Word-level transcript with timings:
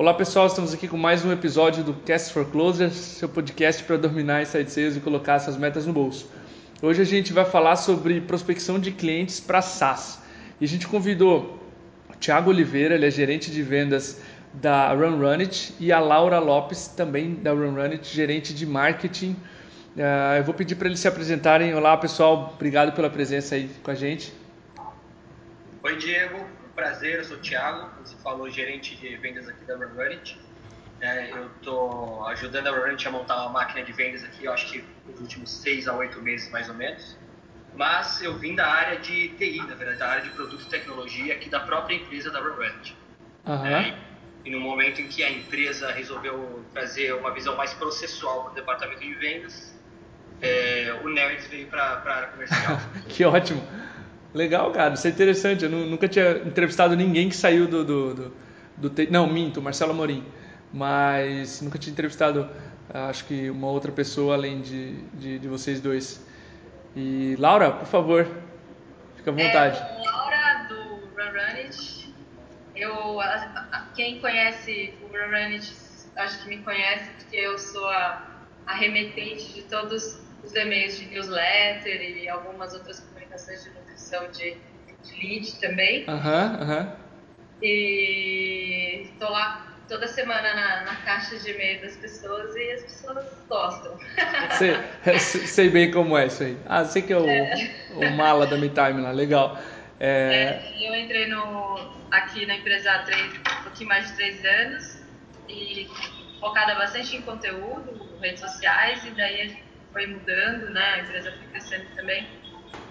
Olá 0.00 0.14
pessoal, 0.14 0.46
estamos 0.46 0.72
aqui 0.72 0.88
com 0.88 0.96
mais 0.96 1.26
um 1.26 1.30
episódio 1.30 1.84
do 1.84 1.92
Cast 1.92 2.32
for 2.32 2.46
Closers, 2.46 2.94
seu 2.94 3.28
podcast 3.28 3.84
para 3.84 3.98
dominar 3.98 4.40
inside 4.40 4.72
sales 4.72 4.96
e 4.96 5.00
colocar 5.00 5.34
essas 5.34 5.58
metas 5.58 5.84
no 5.84 5.92
bolso. 5.92 6.26
Hoje 6.80 7.02
a 7.02 7.04
gente 7.04 7.34
vai 7.34 7.44
falar 7.44 7.76
sobre 7.76 8.18
prospecção 8.22 8.80
de 8.80 8.92
clientes 8.92 9.40
para 9.40 9.60
SaaS. 9.60 10.22
E 10.58 10.64
a 10.64 10.66
gente 10.68 10.88
convidou 10.88 11.60
o 12.08 12.16
Thiago 12.16 12.48
Oliveira, 12.48 12.94
ele 12.94 13.04
é 13.04 13.10
gerente 13.10 13.50
de 13.50 13.62
vendas 13.62 14.22
da 14.54 14.90
Run 14.94 15.18
Run 15.18 15.40
It, 15.40 15.74
e 15.78 15.92
a 15.92 16.00
Laura 16.00 16.38
Lopes, 16.38 16.88
também 16.88 17.34
da 17.34 17.50
Run 17.50 17.74
Run 17.74 17.92
It, 17.92 18.08
gerente 18.08 18.54
de 18.54 18.64
marketing. 18.64 19.36
Uh, 19.94 20.38
eu 20.38 20.44
vou 20.44 20.54
pedir 20.54 20.76
para 20.76 20.88
eles 20.88 21.00
se 21.00 21.08
apresentarem. 21.08 21.74
Olá 21.74 21.94
pessoal, 21.98 22.54
obrigado 22.54 22.92
pela 22.92 23.10
presença 23.10 23.54
aí 23.54 23.68
com 23.82 23.90
a 23.90 23.94
gente. 23.94 24.32
Oi 25.82 25.96
Diego, 25.98 26.38
prazer, 26.80 27.16
eu 27.16 27.24
sou 27.24 27.36
o 27.36 27.40
Thiago, 27.40 27.90
você 28.02 28.16
falou 28.22 28.48
gerente 28.48 28.96
de 28.96 29.14
vendas 29.18 29.46
aqui 29.46 29.62
da 29.66 29.76
Runit. 29.76 30.40
É, 30.98 31.30
eu 31.30 31.46
estou 31.48 32.26
ajudando 32.28 32.68
a 32.68 32.70
Runit 32.70 33.06
a 33.06 33.10
montar 33.10 33.36
uma 33.42 33.50
máquina 33.50 33.84
de 33.84 33.92
vendas 33.92 34.24
aqui, 34.24 34.46
eu 34.46 34.52
acho 34.52 34.72
que 34.72 34.82
nos 35.06 35.20
últimos 35.20 35.50
seis 35.50 35.86
a 35.86 35.94
oito 35.94 36.22
meses 36.22 36.50
mais 36.50 36.70
ou 36.70 36.74
menos. 36.74 37.18
Mas 37.74 38.22
eu 38.22 38.38
vim 38.38 38.54
da 38.54 38.66
área 38.66 38.98
de 38.98 39.28
TI, 39.28 39.58
na 39.58 39.74
verdade, 39.74 39.98
da 39.98 40.08
área 40.08 40.22
de 40.22 40.30
produto 40.30 40.62
e 40.62 40.68
tecnologia 40.70 41.34
aqui 41.34 41.50
da 41.50 41.60
própria 41.60 41.96
empresa 41.96 42.30
da 42.30 42.40
Runit. 42.40 42.96
Uhum. 43.46 43.66
É, 43.66 43.98
e 44.46 44.50
no 44.50 44.58
momento 44.58 45.02
em 45.02 45.08
que 45.08 45.22
a 45.22 45.30
empresa 45.30 45.92
resolveu 45.92 46.64
trazer 46.72 47.14
uma 47.14 47.30
visão 47.30 47.56
mais 47.58 47.74
processual 47.74 48.44
para 48.44 48.52
o 48.52 48.54
departamento 48.54 49.00
de 49.00 49.14
vendas, 49.16 49.78
é, 50.40 50.98
o 51.04 51.10
Nerds 51.10 51.46
veio 51.48 51.66
para 51.66 51.82
a 51.82 52.16
área 52.16 52.28
comercial. 52.28 52.80
que 53.06 53.22
ótimo! 53.22 53.62
Legal, 54.32 54.70
cara, 54.70 54.94
isso 54.94 55.06
é 55.06 55.10
interessante. 55.10 55.64
Eu 55.64 55.70
nunca 55.70 56.06
tinha 56.06 56.38
entrevistado 56.38 56.94
ninguém 56.94 57.28
que 57.28 57.36
saiu 57.36 57.66
do. 57.66 57.84
do, 57.84 58.14
do, 58.14 58.90
do 58.90 59.10
não, 59.10 59.26
minto, 59.26 59.60
Marcelo 59.60 59.92
Amorim. 59.92 60.24
Mas 60.72 61.60
nunca 61.60 61.78
tinha 61.78 61.92
entrevistado, 61.92 62.48
acho 62.92 63.24
que, 63.24 63.50
uma 63.50 63.66
outra 63.68 63.90
pessoa 63.90 64.34
além 64.34 64.60
de, 64.60 65.02
de, 65.14 65.38
de 65.40 65.48
vocês 65.48 65.80
dois. 65.80 66.24
E 66.94 67.34
Laura, 67.38 67.72
por 67.72 67.86
favor, 67.86 68.28
fica 69.16 69.30
à 69.30 69.34
vontade. 69.34 69.78
É, 69.78 70.10
Laura, 70.10 70.66
do 70.68 70.76
Runrunit. 71.16 72.14
Eu, 72.76 73.18
quem 73.96 74.20
conhece 74.20 74.94
o 75.02 75.06
Runrunit, 75.08 75.72
acho 76.16 76.42
que 76.42 76.48
me 76.48 76.58
conhece, 76.58 77.10
porque 77.18 77.36
eu 77.36 77.58
sou 77.58 77.86
a, 77.88 78.24
a 78.66 78.74
remetente 78.74 79.52
de 79.52 79.62
todos 79.62 80.20
os 80.44 80.54
e-mails 80.54 80.96
de 80.98 81.06
newsletter 81.06 82.00
e 82.00 82.28
algumas 82.28 82.72
outras 82.72 83.00
comunicações 83.00 83.64
de 83.64 83.70
gestão 84.00 84.30
de, 84.30 84.56
de 85.02 85.20
lead 85.20 85.60
também. 85.60 86.04
Aham, 86.08 86.46
uhum, 86.46 86.62
aham. 86.62 86.80
Uhum. 86.80 87.10
E 87.62 89.02
estou 89.12 89.30
lá 89.30 89.66
toda 89.86 90.06
semana 90.06 90.54
na, 90.54 90.84
na, 90.84 90.96
caixa 90.96 91.36
de 91.36 91.50
e-mail 91.50 91.82
das 91.82 91.96
pessoas 91.96 92.56
e 92.56 92.72
as 92.72 92.82
pessoas 92.82 93.26
gostam. 93.48 93.98
Sei, 94.56 95.18
sei 95.18 95.68
bem 95.68 95.90
como 95.90 96.16
é 96.16 96.26
isso 96.26 96.42
aí. 96.42 96.56
Ah, 96.64 96.84
sei 96.84 97.02
que 97.02 97.12
é 97.12 97.18
o, 97.18 97.28
é. 97.28 97.52
o 97.90 98.10
mala 98.16 98.46
da 98.46 98.56
MeTime 98.56 99.02
lá, 99.02 99.10
legal. 99.10 99.58
É... 99.98 100.62
É, 100.62 100.88
eu 100.88 100.94
entrei 100.94 101.26
no, 101.26 101.92
aqui 102.10 102.46
na 102.46 102.56
empresa 102.56 102.90
há 102.90 103.02
três, 103.02 103.34
um 103.34 103.62
pouquinho 103.64 103.88
mais 103.88 104.08
de 104.08 104.16
três 104.16 104.44
anos 104.44 105.02
e 105.48 105.86
focada 106.40 106.74
bastante 106.76 107.16
em 107.16 107.22
conteúdo, 107.22 108.18
redes 108.20 108.40
sociais, 108.40 109.04
e 109.04 109.10
daí 109.10 109.40
a 109.42 109.44
gente 109.48 109.64
foi 109.92 110.06
mudando, 110.06 110.70
né? 110.70 110.94
A 110.94 110.98
empresa 111.00 111.32
foi 111.32 111.46
crescendo 111.48 111.84
também. 111.96 112.26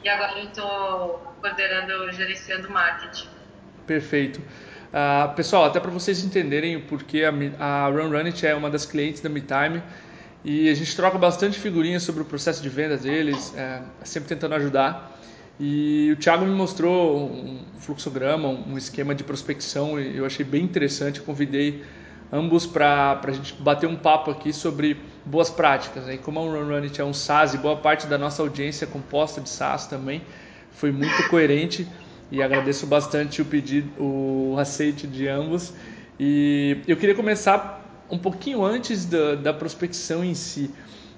E 0.04 0.10
agora 0.10 0.40
eu 0.40 0.46
estou 0.46 1.34
coordenando, 1.42 2.12
gerenciando 2.12 2.70
marketing. 2.70 3.28
Perfeito. 3.86 4.40
Uh, 4.40 5.34
pessoal, 5.36 5.66
até 5.66 5.80
para 5.80 5.92
vocês 5.92 6.24
entenderem 6.24 6.76
o 6.76 6.82
porquê 6.82 7.24
a, 7.24 7.32
a 7.64 7.88
Run 7.90 8.10
Runit 8.10 8.46
é 8.46 8.56
uma 8.56 8.70
das 8.70 8.86
clientes 8.86 9.22
da 9.22 9.30
MeTime 9.30 9.84
e 10.44 10.70
a 10.70 10.74
gente 10.74 10.96
troca 10.96 11.18
bastante 11.18 11.60
figurinhas 11.60 12.04
sobre 12.04 12.22
o 12.24 12.26
processo 12.26 12.62
de 12.62 12.70
venda 12.70 12.98
deles, 12.98 13.54
é, 13.56 13.82
sempre 14.04 14.30
tentando 14.30 14.56
ajudar. 14.56 15.16
E 15.60 16.12
o 16.14 16.16
Thiago 16.16 16.46
me 16.46 16.56
mostrou 16.56 17.30
um 17.30 17.66
fluxograma, 17.80 18.48
um 18.48 18.78
esquema 18.78 19.14
de 19.14 19.24
prospecção 19.24 20.00
e 20.00 20.18
eu 20.18 20.26
achei 20.26 20.46
bem 20.46 20.64
interessante. 20.64 21.20
Convidei 21.20 21.84
ambos 22.32 22.66
para 22.66 23.20
a 23.24 23.32
gente 23.32 23.54
bater 23.56 23.88
um 23.88 23.96
papo 23.96 24.32
aqui 24.32 24.54
sobre 24.54 24.98
boas 25.26 25.50
práticas. 25.50 26.06
Né? 26.06 26.16
E 26.16 26.18
como 26.18 26.40
a 26.40 26.44
Run 26.44 26.84
It 26.84 27.00
é 27.00 27.04
um 27.04 27.14
SaaS 27.14 27.54
e 27.54 27.58
boa 27.58 27.78
parte 27.78 28.08
da 28.08 28.18
nossa 28.18 28.42
audiência 28.42 28.86
é 28.86 28.88
composta 28.88 29.42
de 29.42 29.50
SaaS 29.50 29.88
também, 29.88 30.22
foi 30.72 30.92
muito 30.92 31.28
coerente 31.30 31.88
e 32.32 32.42
agradeço 32.42 32.86
bastante 32.86 33.42
o 33.42 33.46
pedido, 33.46 33.90
o 34.02 34.56
aceite 34.58 35.08
de 35.08 35.28
ambos. 35.28 35.74
E 36.20 36.78
eu 36.88 36.96
queria 36.96 37.16
começar 37.16 38.06
um 38.10 38.18
pouquinho 38.18 38.64
antes 38.64 39.06
da, 39.06 39.36
da 39.36 39.54
prospecção 39.54 40.24
em 40.24 40.34
si. 40.34 40.72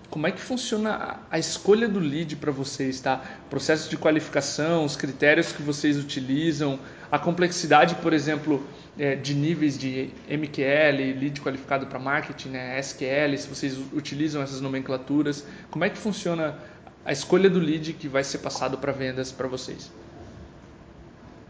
Como 0.09 0.27
é 0.27 0.31
que 0.31 0.41
funciona 0.41 1.19
a 1.29 1.39
escolha 1.39 1.87
do 1.87 1.99
lead 1.99 2.35
para 2.35 2.51
vocês, 2.51 2.99
tá? 2.99 3.21
Processo 3.49 3.89
de 3.89 3.97
qualificação, 3.97 4.83
os 4.83 4.97
critérios 4.97 5.53
que 5.53 5.61
vocês 5.61 5.97
utilizam, 5.97 6.79
a 7.09 7.17
complexidade, 7.17 7.95
por 7.95 8.11
exemplo, 8.11 8.61
é, 9.01 9.15
de 9.15 9.33
níveis 9.33 9.79
de 9.79 10.11
MQL, 10.29 11.19
lead 11.19 11.41
qualificado 11.41 11.87
para 11.87 11.97
marketing, 11.97 12.49
né, 12.49 12.79
SQL, 12.79 13.35
se 13.35 13.47
vocês 13.47 13.75
utilizam 13.91 14.43
essas 14.43 14.61
nomenclaturas, 14.61 15.43
como 15.71 15.83
é 15.83 15.89
que 15.89 15.97
funciona 15.97 16.59
a 17.03 17.11
escolha 17.11 17.49
do 17.49 17.59
lead 17.59 17.93
que 17.93 18.07
vai 18.07 18.23
ser 18.23 18.37
passado 18.37 18.77
para 18.77 18.91
vendas 18.91 19.31
para 19.31 19.47
vocês? 19.47 19.91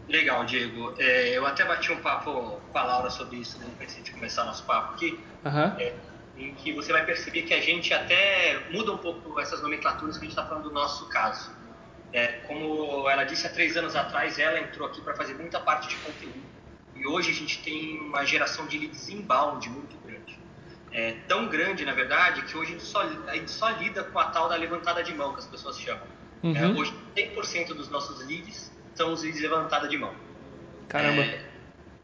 Legal, 0.08 0.46
Diego. 0.46 0.94
É, 0.98 1.36
eu 1.36 1.44
até 1.44 1.62
bati 1.62 1.92
um 1.92 2.00
papo 2.00 2.58
com 2.72 2.78
a 2.78 2.84
Laura 2.84 3.10
sobre 3.10 3.36
isso 3.36 3.58
né, 3.58 3.66
antes 3.82 4.02
de 4.02 4.10
começar 4.12 4.44
nosso 4.44 4.64
papo 4.64 4.94
aqui. 4.94 5.20
Uhum. 5.44 5.78
É, 5.78 5.92
em 6.38 6.54
que 6.54 6.72
você 6.72 6.90
vai 6.90 7.04
perceber 7.04 7.42
que 7.42 7.52
a 7.52 7.60
gente 7.60 7.92
até 7.92 8.62
muda 8.70 8.92
um 8.92 8.98
pouco 8.98 9.38
essas 9.38 9.60
nomenclaturas 9.60 10.16
que 10.16 10.24
a 10.24 10.26
gente 10.26 10.38
está 10.38 10.48
falando 10.48 10.70
do 10.70 10.72
nosso 10.72 11.06
caso. 11.10 11.50
É, 12.14 12.28
como 12.46 13.06
ela 13.10 13.24
disse 13.24 13.46
há 13.46 13.50
três 13.50 13.76
anos 13.76 13.94
atrás, 13.94 14.38
ela 14.38 14.58
entrou 14.58 14.88
aqui 14.88 15.02
para 15.02 15.14
fazer 15.14 15.34
muita 15.34 15.60
parte 15.60 15.88
de 15.88 15.96
conteúdo 15.96 16.41
e 17.02 17.06
hoje 17.06 17.30
a 17.30 17.34
gente 17.34 17.58
tem 17.62 17.98
uma 18.00 18.24
geração 18.24 18.66
de 18.66 18.78
leads 18.78 19.08
inbound 19.08 19.68
muito 19.68 19.96
grande. 20.06 20.38
É 20.92 21.16
tão 21.26 21.48
grande, 21.48 21.84
na 21.84 21.92
verdade, 21.92 22.42
que 22.42 22.56
hoje 22.56 22.70
a 22.70 22.72
gente 22.74 22.84
só, 22.84 23.02
a 23.02 23.34
gente 23.34 23.50
só 23.50 23.70
lida 23.70 24.04
com 24.04 24.18
a 24.18 24.26
tal 24.26 24.48
da 24.48 24.54
levantada 24.54 25.02
de 25.02 25.12
mão, 25.12 25.32
que 25.32 25.40
as 25.40 25.46
pessoas 25.46 25.80
chamam. 25.80 26.06
Uhum. 26.42 26.56
É, 26.56 26.66
hoje, 26.68 26.94
100% 27.16 27.68
dos 27.74 27.88
nossos 27.88 28.24
leads 28.26 28.70
são 28.94 29.12
os 29.12 29.22
leads 29.22 29.40
levantada 29.40 29.88
de 29.88 29.98
mão. 29.98 30.14
Caramba! 30.88 31.22
É, 31.22 31.44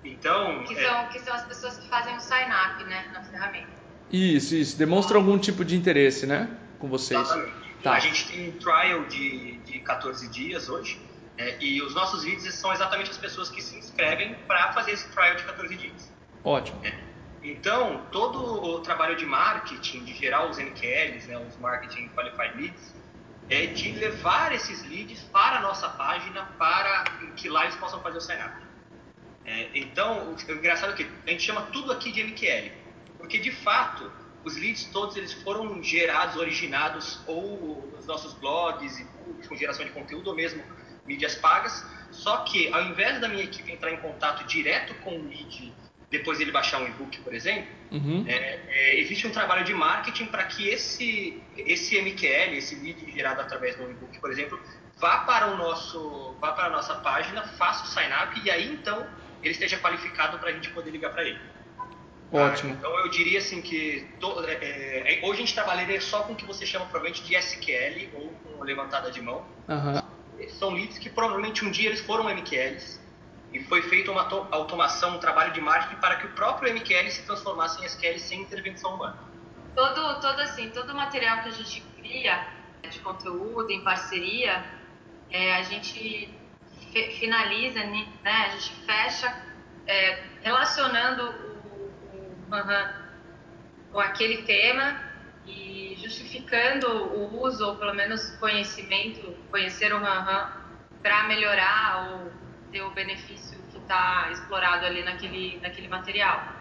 então... 0.04 0.64
Que 0.64 0.74
são, 0.74 1.06
que 1.08 1.20
são 1.20 1.34
as 1.34 1.44
pessoas 1.44 1.76
que 1.78 1.88
fazem 1.88 2.16
o 2.16 2.20
sign-up 2.20 2.82
né, 2.84 3.08
na 3.12 3.22
ferramenta. 3.22 3.68
Isso, 4.10 4.54
isso. 4.54 4.76
Demonstra 4.76 5.16
algum 5.16 5.38
tipo 5.38 5.64
de 5.64 5.76
interesse, 5.76 6.26
né? 6.26 6.50
Com 6.78 6.88
vocês. 6.88 7.20
Exatamente. 7.20 7.68
Tá. 7.82 7.92
A 7.92 8.00
gente 8.00 8.26
tem 8.28 8.48
um 8.48 8.52
trial 8.52 9.04
de, 9.04 9.58
de 9.58 9.78
14 9.80 10.28
dias 10.28 10.68
hoje. 10.68 11.00
É, 11.38 11.56
e 11.60 11.80
os 11.80 11.94
nossos 11.94 12.24
leads 12.24 12.52
são 12.54 12.72
exatamente 12.72 13.10
as 13.10 13.16
pessoas 13.16 13.48
que 13.48 13.62
se 13.62 13.76
inscrevem 13.76 14.34
para 14.46 14.72
fazer 14.72 14.90
esse 14.90 15.08
trial 15.10 15.36
de 15.36 15.44
14 15.44 15.76
dias. 15.76 16.12
Ótimo. 16.42 16.84
É. 16.84 16.92
Então, 17.42 18.04
todo 18.10 18.64
o 18.64 18.80
trabalho 18.80 19.16
de 19.16 19.24
marketing, 19.24 20.04
de 20.04 20.14
gerar 20.14 20.50
os 20.50 20.58
MQLs, 20.58 21.28
né, 21.28 21.38
os 21.38 21.56
Marketing 21.58 22.08
Qualified 22.08 22.60
Leads, 22.60 22.94
é 23.48 23.66
de 23.66 23.92
levar 23.92 24.52
esses 24.52 24.82
leads 24.88 25.22
para 25.32 25.58
a 25.58 25.60
nossa 25.60 25.88
página 25.90 26.44
para 26.58 27.04
que 27.36 27.48
lá 27.48 27.62
eles 27.62 27.76
possam 27.76 28.00
fazer 28.00 28.18
o 28.18 28.20
sign-up. 28.20 28.60
É, 29.44 29.70
então, 29.74 30.34
o 30.34 30.52
engraçado 30.52 30.92
é 30.92 30.96
que 30.96 31.08
a 31.26 31.30
gente 31.30 31.42
chama 31.42 31.62
tudo 31.72 31.92
aqui 31.92 32.10
de 32.10 32.22
MQL, 32.22 32.72
porque 33.16 33.38
de 33.38 33.52
fato 33.52 34.10
os 34.44 34.56
leads 34.56 34.86
todos 34.86 35.16
eles 35.16 35.32
foram 35.32 35.82
gerados, 35.82 36.36
originados 36.36 37.20
ou 37.26 37.88
nos 37.96 38.06
nossos 38.06 38.34
blogs 38.34 39.06
com 39.48 39.56
geração 39.56 39.84
de 39.84 39.92
conteúdo 39.92 40.28
ou 40.28 40.36
mesmo 40.36 40.62
mídias 41.08 41.34
pagas. 41.34 41.84
Só 42.12 42.38
que 42.38 42.72
ao 42.72 42.82
invés 42.82 43.20
da 43.20 43.28
minha 43.28 43.44
equipe 43.44 43.72
entrar 43.72 43.90
em 43.90 43.96
contato 43.96 44.46
direto 44.46 44.94
com 45.02 45.18
o 45.18 45.28
lead 45.28 45.72
depois 46.10 46.40
ele 46.40 46.50
baixar 46.50 46.80
um 46.80 46.86
e-book, 46.86 47.20
por 47.20 47.34
exemplo, 47.34 47.68
uhum. 47.90 48.24
é, 48.26 48.60
é, 48.68 48.98
existe 48.98 49.26
um 49.26 49.30
trabalho 49.30 49.62
de 49.64 49.74
marketing 49.74 50.26
para 50.26 50.44
que 50.44 50.66
esse, 50.68 51.42
esse 51.56 52.00
MQL, 52.00 52.54
esse 52.54 52.76
lead 52.76 53.12
gerado 53.12 53.42
através 53.42 53.76
do 53.76 53.82
e-book, 53.90 54.18
por 54.18 54.30
exemplo, 54.30 54.58
vá 54.96 55.18
para 55.18 55.48
o 55.48 55.56
nosso, 55.56 56.34
vá 56.40 56.52
para 56.52 56.66
a 56.66 56.70
nossa 56.70 56.94
página, 56.96 57.42
faça 57.42 57.84
o 57.84 57.86
sign 57.88 58.10
up 58.10 58.40
e 58.42 58.50
aí 58.50 58.72
então 58.72 59.06
ele 59.42 59.52
esteja 59.52 59.76
qualificado 59.78 60.38
para 60.38 60.48
a 60.48 60.52
gente 60.52 60.70
poder 60.70 60.90
ligar 60.90 61.12
para 61.12 61.24
ele. 61.24 61.38
Ótimo. 62.32 62.72
Ah, 62.72 62.76
então 62.78 62.98
eu 63.00 63.08
diria 63.10 63.38
assim 63.38 63.60
que 63.60 64.06
to, 64.18 64.44
é, 64.46 64.52
é, 64.52 65.20
hoje 65.22 65.42
a 65.42 65.44
gente 65.44 65.54
trabalharia 65.54 66.00
só 66.00 66.22
com 66.22 66.32
o 66.32 66.36
que 66.36 66.44
você 66.44 66.64
chama 66.64 66.86
provavelmente 66.86 67.22
de 67.22 67.34
SQL 67.34 68.08
ou 68.14 68.28
com 68.30 68.64
levantada 68.64 69.10
de 69.10 69.20
mão. 69.20 69.46
Uhum 69.68 70.17
são 70.50 70.70
leads 70.70 70.98
que 70.98 71.10
provavelmente 71.10 71.64
um 71.64 71.70
dia 71.70 71.88
eles 71.88 72.00
foram 72.00 72.24
MQLs 72.24 73.00
e 73.52 73.64
foi 73.64 73.82
feita 73.82 74.10
uma 74.10 74.28
automação, 74.50 75.16
um 75.16 75.18
trabalho 75.18 75.52
de 75.52 75.60
marketing 75.60 76.00
para 76.00 76.16
que 76.16 76.26
o 76.26 76.30
próprio 76.30 76.72
MQL 76.72 77.10
se 77.10 77.22
transformasse 77.22 77.82
em 77.82 77.86
SQL 77.86 78.18
sem 78.18 78.42
intervenção 78.42 78.94
humana. 78.94 79.18
Todo, 79.74 80.20
todo 80.20 80.40
assim, 80.40 80.70
todo 80.70 80.94
material 80.94 81.42
que 81.42 81.48
a 81.48 81.52
gente 81.52 81.80
cria 81.96 82.46
de 82.88 82.98
conteúdo 83.00 83.70
em 83.70 83.82
parceria, 83.82 84.64
é, 85.30 85.56
a 85.56 85.62
gente 85.62 86.34
finaliza, 87.18 87.84
né, 87.84 88.06
a 88.24 88.48
gente 88.50 88.72
fecha 88.86 89.42
é, 89.86 90.22
relacionando 90.42 91.22
o, 91.22 92.50
o, 92.50 92.54
Han 92.54 92.94
com 93.92 94.00
aquele 94.00 94.42
tema 94.42 95.07
e 95.48 95.96
justificando 96.00 96.86
o 96.88 97.42
uso, 97.42 97.66
ou 97.66 97.76
pelo 97.76 97.94
menos 97.94 98.30
conhecimento, 98.36 99.34
conhecer 99.50 99.92
o 99.92 99.96
Han 99.96 100.52
para 101.02 101.24
melhorar 101.24 102.10
ou 102.10 102.32
ter 102.70 102.82
o 102.82 102.90
benefício 102.90 103.58
que 103.70 103.78
está 103.78 104.28
explorado 104.30 104.84
ali 104.84 105.02
naquele, 105.02 105.58
naquele 105.60 105.88
material. 105.88 106.52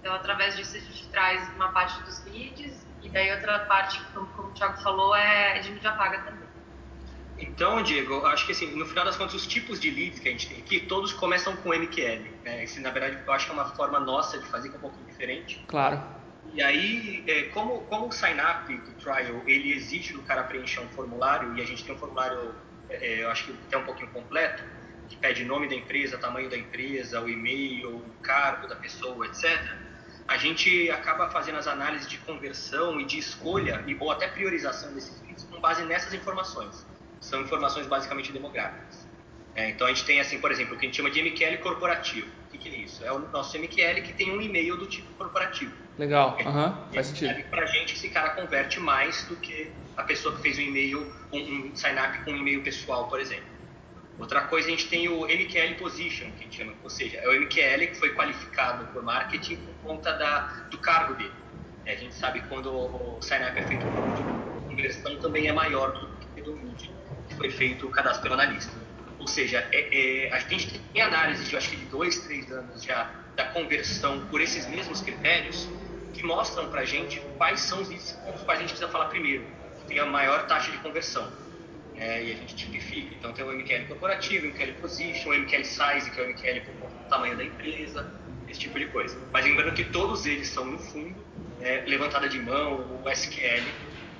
Então, 0.00 0.14
através 0.14 0.56
disso, 0.56 0.76
a 0.76 0.80
gente 0.80 1.06
traz 1.08 1.48
uma 1.54 1.70
parte 1.72 2.02
dos 2.02 2.24
leads 2.24 2.86
e 3.02 3.08
daí 3.10 3.30
outra 3.32 3.60
parte, 3.60 4.00
como, 4.12 4.26
como 4.28 4.48
o 4.48 4.52
Thiago 4.52 4.80
falou, 4.82 5.14
é 5.14 5.58
de 5.58 5.70
mídia 5.70 5.92
paga 5.92 6.18
também. 6.18 6.44
Então, 7.36 7.82
Diego, 7.82 8.24
acho 8.26 8.46
que 8.46 8.52
assim, 8.52 8.74
no 8.76 8.86
final 8.86 9.04
das 9.04 9.16
contas, 9.16 9.34
os 9.34 9.46
tipos 9.46 9.80
de 9.80 9.90
leads 9.90 10.20
que 10.20 10.28
a 10.28 10.30
gente 10.30 10.48
tem 10.48 10.58
aqui, 10.58 10.80
todos 10.80 11.12
começam 11.12 11.54
com 11.56 11.70
MQL. 11.70 12.30
Né? 12.44 12.64
Esse, 12.64 12.80
na 12.80 12.90
verdade, 12.90 13.18
eu 13.26 13.32
acho 13.32 13.46
que 13.46 13.50
é 13.50 13.54
uma 13.54 13.66
forma 13.74 13.98
nossa 13.98 14.38
de 14.38 14.46
fazer 14.46 14.68
que 14.68 14.76
é 14.76 14.78
um 14.78 14.80
pouquinho 14.80 15.06
diferente. 15.06 15.64
Claro. 15.68 16.00
E 16.52 16.62
aí, 16.62 17.24
é, 17.26 17.42
como, 17.44 17.80
como 17.82 18.06
o 18.06 18.12
sign-up 18.12 18.72
do 18.72 18.92
trial, 18.92 19.42
ele 19.46 19.72
exige 19.72 20.12
que 20.12 20.18
o 20.18 20.22
cara 20.22 20.44
preencha 20.44 20.80
um 20.80 20.88
formulário, 20.88 21.56
e 21.56 21.62
a 21.62 21.66
gente 21.66 21.84
tem 21.84 21.94
um 21.94 21.98
formulário, 21.98 22.54
é, 22.88 23.22
eu 23.22 23.30
acho 23.30 23.46
que 23.46 23.52
até 23.66 23.76
um 23.76 23.84
pouquinho 23.84 24.10
completo, 24.10 24.62
que 25.08 25.16
pede 25.16 25.44
nome 25.44 25.68
da 25.68 25.74
empresa, 25.74 26.16
tamanho 26.16 26.48
da 26.48 26.56
empresa, 26.56 27.20
o 27.20 27.28
e-mail, 27.28 27.96
o 27.96 28.10
cargo 28.22 28.66
da 28.68 28.76
pessoa, 28.76 29.26
etc. 29.26 29.60
A 30.26 30.36
gente 30.36 30.90
acaba 30.90 31.28
fazendo 31.28 31.58
as 31.58 31.66
análises 31.66 32.08
de 32.08 32.18
conversão 32.18 33.00
e 33.00 33.04
de 33.04 33.18
escolha, 33.18 33.82
e, 33.86 33.96
ou 33.98 34.10
até 34.10 34.28
priorização 34.28 34.94
desses 34.94 35.20
leads 35.22 35.44
com 35.44 35.60
base 35.60 35.84
nessas 35.84 36.14
informações. 36.14 36.86
São 37.20 37.42
informações 37.42 37.86
basicamente 37.86 38.32
demográficas. 38.32 39.06
É, 39.56 39.70
então 39.70 39.86
a 39.86 39.90
gente 39.90 40.04
tem 40.04 40.20
assim, 40.20 40.40
por 40.40 40.50
exemplo, 40.50 40.74
o 40.74 40.78
que 40.78 40.86
a 40.86 40.88
gente 40.88 40.96
chama 40.96 41.10
de 41.10 41.22
MQL 41.22 41.58
corporativo. 41.62 42.28
O 42.48 42.50
que, 42.50 42.58
que 42.58 42.68
é 42.68 42.78
isso? 42.78 43.04
É 43.04 43.12
o 43.12 43.18
nosso 43.30 43.56
MQL 43.58 44.02
que 44.02 44.12
tem 44.12 44.30
um 44.32 44.40
e-mail 44.40 44.76
do 44.76 44.86
tipo 44.86 45.12
corporativo. 45.14 45.72
Legal, 45.98 46.36
uhum. 46.44 46.92
faz 46.92 47.06
sentido. 47.08 47.48
Para 47.50 47.62
a 47.62 47.66
gente, 47.66 47.94
esse 47.94 48.08
cara 48.08 48.30
converte 48.30 48.80
mais 48.80 49.24
do 49.24 49.36
que 49.36 49.70
a 49.96 50.02
pessoa 50.02 50.34
que 50.34 50.42
fez 50.42 50.58
um 50.58 50.62
e-mail, 50.62 51.12
um, 51.32 51.38
um 51.38 51.76
sign-up 51.76 52.24
com 52.24 52.32
um 52.32 52.36
e-mail 52.36 52.62
pessoal, 52.62 53.08
por 53.08 53.20
exemplo. 53.20 53.54
Outra 54.18 54.42
coisa, 54.42 54.68
a 54.68 54.70
gente 54.70 54.88
tem 54.88 55.08
o 55.08 55.26
MQL 55.26 55.74
Position, 55.78 56.30
que 56.32 56.40
a 56.40 56.42
gente 56.44 56.56
chama, 56.56 56.72
ou 56.82 56.90
seja, 56.90 57.18
é 57.18 57.28
o 57.28 57.40
MQL 57.40 57.88
que 57.88 57.94
foi 57.94 58.14
qualificado 58.14 58.86
por 58.92 59.02
marketing 59.02 59.56
por 59.56 59.74
conta 59.82 60.12
da, 60.12 60.40
do 60.70 60.78
cargo 60.78 61.14
dele. 61.14 61.32
É, 61.84 61.92
a 61.92 61.96
gente 61.96 62.14
sabe 62.14 62.40
quando 62.48 62.72
o 62.72 63.18
sign-up 63.20 63.58
é 63.58 63.62
feito 63.62 63.84
por 63.86 64.58
a 64.58 64.68
conversão 64.68 65.16
também 65.18 65.48
é 65.48 65.52
maior 65.52 65.92
do 65.92 66.08
que 66.34 66.42
do 66.42 66.54
lead 66.54 66.90
que 67.28 67.34
foi 67.36 67.50
feito 67.50 67.86
o 67.86 67.90
cadastro 67.90 68.22
pelo 68.22 68.34
analista. 68.34 68.72
Ou 69.18 69.26
seja, 69.26 69.66
é, 69.72 70.26
é, 70.26 70.32
a 70.32 70.38
gente 70.40 70.78
tem 70.78 71.02
análise 71.02 71.44
de, 71.44 71.56
acho 71.56 71.70
que 71.70 71.76
de 71.76 71.86
dois, 71.86 72.18
três 72.20 72.50
anos 72.50 72.82
já 72.82 73.10
da 73.36 73.46
conversão 73.46 74.26
por 74.26 74.40
esses 74.40 74.66
mesmos 74.68 75.00
critérios 75.00 75.68
que 76.14 76.24
mostram 76.24 76.70
para 76.70 76.80
a 76.80 76.84
gente 76.84 77.20
quais 77.36 77.60
são 77.60 77.82
os 77.82 77.88
leads 77.88 78.12
com 78.24 78.34
os 78.34 78.42
quais 78.42 78.58
a 78.58 78.62
gente 78.62 78.70
precisa 78.70 78.90
falar 78.90 79.06
primeiro, 79.06 79.44
que 79.80 79.86
tem 79.86 79.98
a 79.98 80.06
maior 80.06 80.46
taxa 80.46 80.70
de 80.70 80.78
conversão. 80.78 81.30
É, 81.96 82.24
e 82.24 82.32
a 82.32 82.34
gente 82.34 82.56
tipifica. 82.56 83.14
Então 83.18 83.32
tem 83.32 83.44
o 83.44 83.52
MQL 83.52 83.86
corporativo, 83.86 84.46
o 84.46 84.50
MQL 84.50 84.72
position, 84.80 85.30
o 85.30 85.34
MQL 85.34 85.64
size, 85.64 86.10
que 86.10 86.20
é 86.20 86.24
o 86.24 86.28
MQL 86.28 86.60
por 86.80 86.90
tamanho 87.08 87.36
da 87.36 87.44
empresa, 87.44 88.10
esse 88.48 88.60
tipo 88.60 88.78
de 88.78 88.86
coisa. 88.86 89.16
Mas 89.32 89.44
lembrando 89.44 89.72
que 89.74 89.84
todos 89.84 90.26
eles 90.26 90.48
são, 90.48 90.64
no 90.64 90.78
fundo, 90.78 91.14
é, 91.60 91.84
levantada 91.86 92.28
de 92.28 92.38
mão, 92.40 93.00
o 93.04 93.10
SQL, 93.10 93.62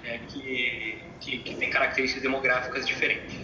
é, 0.04 0.18
que, 0.28 0.98
que, 1.20 1.38
que 1.38 1.54
tem 1.56 1.70
características 1.70 2.22
demográficas 2.22 2.86
diferentes. 2.86 3.34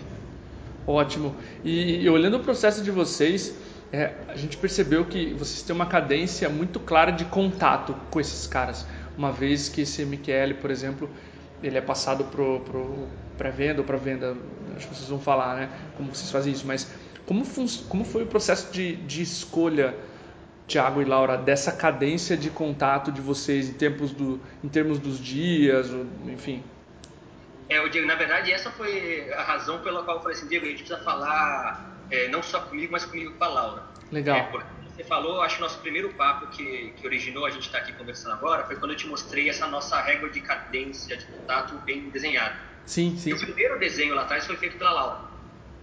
Ótimo. 0.87 1.37
E, 1.65 2.03
e 2.03 2.09
olhando 2.09 2.37
o 2.37 2.41
processo 2.41 2.83
de 2.83 2.91
vocês, 2.91 3.55
é, 3.93 4.13
a 4.29 4.37
gente 4.37 4.57
percebeu 4.57 5.05
que 5.05 5.35
vocês 5.35 5.63
têm 5.63 5.75
uma 5.75 5.87
cadência 5.87 6.49
muito 6.49 6.79
clara 6.79 7.11
de 7.11 7.25
contato 7.25 7.95
com 8.11 8.21
esses 8.21 8.47
caras. 8.47 8.87
Uma 9.19 9.33
vez 9.33 9.69
que 9.69 9.81
esse 9.81 10.05
MQL, 10.05 10.55
por 10.61 10.71
exemplo, 10.71 11.11
ele 11.63 11.77
é 11.77 11.81
passado 11.81 12.25
para 12.25 12.41
o 12.41 13.09
pré-venda 13.37 13.81
ou 13.81 13.85
para 13.85 13.97
venda, 13.97 14.37
acho 14.77 14.87
que 14.89 14.95
vocês 14.95 15.09
vão 15.09 15.21
falar, 15.21 15.57
né? 15.57 15.71
Como 15.97 16.15
vocês 16.15 16.31
fazem 16.31 16.53
isso, 16.53 16.67
mas 16.67 16.91
como, 17.27 17.45
como 17.89 18.05
foi 18.05 18.23
o 18.23 18.27
processo 18.27 18.73
de, 18.73 18.95
de 18.97 19.23
escolha, 19.23 19.95
Tiago 20.69 21.03
e 21.03 21.05
Laura, 21.05 21.37
dessa 21.37 21.73
cadência 21.73 22.37
de 22.37 22.49
contato 22.49 23.11
de 23.11 23.21
vocês 23.21 23.69
em, 23.69 23.73
tempos 23.73 24.13
do, 24.13 24.41
em 24.63 24.69
termos 24.69 25.01
dos 25.01 25.19
dias, 25.19 25.91
enfim? 26.27 26.63
É, 27.69 27.79
eu 27.79 27.89
Diego, 27.89 28.07
na 28.07 28.15
verdade, 28.15 28.53
essa 28.53 28.71
foi 28.71 29.33
a 29.33 29.43
razão 29.43 29.81
pela 29.81 30.05
qual 30.05 30.19
eu 30.19 30.23
falei 30.23 30.37
assim, 30.37 30.49
Diego, 30.49 30.67
a 30.67 30.69
gente 30.69 30.85
precisa 30.85 31.01
falar 31.03 32.00
é, 32.11 32.29
não 32.29 32.43
só 32.43 32.61
comigo, 32.61 32.93
mas 32.93 33.05
comigo 33.05 33.33
com 33.35 33.45
a 33.45 33.49
Laura. 33.49 33.85
Legal. 34.11 34.37
É, 34.37 34.51
você 35.01 35.05
falou, 35.05 35.41
acho 35.41 35.57
que 35.57 35.63
o 35.63 35.65
nosso 35.65 35.79
primeiro 35.79 36.13
papo 36.15 36.49
que, 36.49 36.93
que 36.97 37.07
originou 37.07 37.47
a 37.47 37.51
gente 37.51 37.67
estar 37.67 37.79
tá 37.79 37.85
aqui 37.85 37.93
conversando 37.95 38.33
agora 38.33 38.65
foi 38.65 38.77
quando 38.77 38.91
eu 38.91 38.97
te 38.97 39.07
mostrei 39.07 39.49
essa 39.49 39.67
nossa 39.67 40.01
régua 40.01 40.29
de 40.29 40.41
cadência, 40.41 41.17
de 41.17 41.25
contato 41.27 41.75
bem 41.87 42.11
desenhada. 42.11 42.57
Sim, 42.85 43.17
sim. 43.17 43.31
E 43.31 43.35
o 43.35 43.39
primeiro 43.39 43.79
desenho 43.79 44.15
lá 44.15 44.23
atrás 44.23 44.47
foi 44.47 44.57
feito 44.57 44.77
pela 44.77 44.91
Laura. 44.91 45.31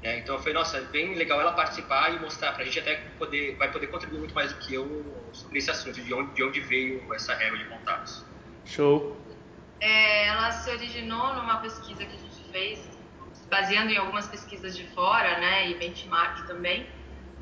É, 0.04 0.20
então 0.20 0.38
foi, 0.38 0.54
nossa, 0.54 0.80
bem 0.92 1.16
legal 1.16 1.42
ela 1.42 1.54
participar 1.54 2.14
e 2.14 2.20
mostrar 2.20 2.54
para 2.54 2.62
a 2.62 2.66
gente 2.66 2.80
até 2.80 2.96
poder, 3.18 3.56
vai 3.56 3.72
poder 3.72 3.88
contribuir 3.88 4.20
muito 4.20 4.36
mais 4.36 4.54
do 4.54 4.60
que 4.60 4.76
eu 4.76 5.04
sobre 5.34 5.58
esse 5.58 5.72
assunto, 5.72 6.00
de 6.00 6.14
onde, 6.14 6.34
de 6.34 6.44
onde 6.44 6.60
veio 6.60 7.14
essa 7.14 7.34
régua 7.34 7.58
de 7.58 7.66
contatos. 7.66 8.24
Show. 8.66 9.18
É, 9.80 10.28
ela 10.28 10.52
se 10.52 10.70
originou 10.70 11.34
numa 11.36 11.58
pesquisa 11.58 12.06
que 12.06 12.16
a 12.16 12.20
gente 12.20 12.52
fez, 12.52 12.97
baseando 13.50 13.92
em 13.92 13.98
algumas 13.98 14.28
pesquisas 14.28 14.76
de 14.76 14.84
fora, 14.88 15.40
né, 15.40 15.70
e 15.70 15.76
benchmark 15.76 16.46
também, 16.48 16.88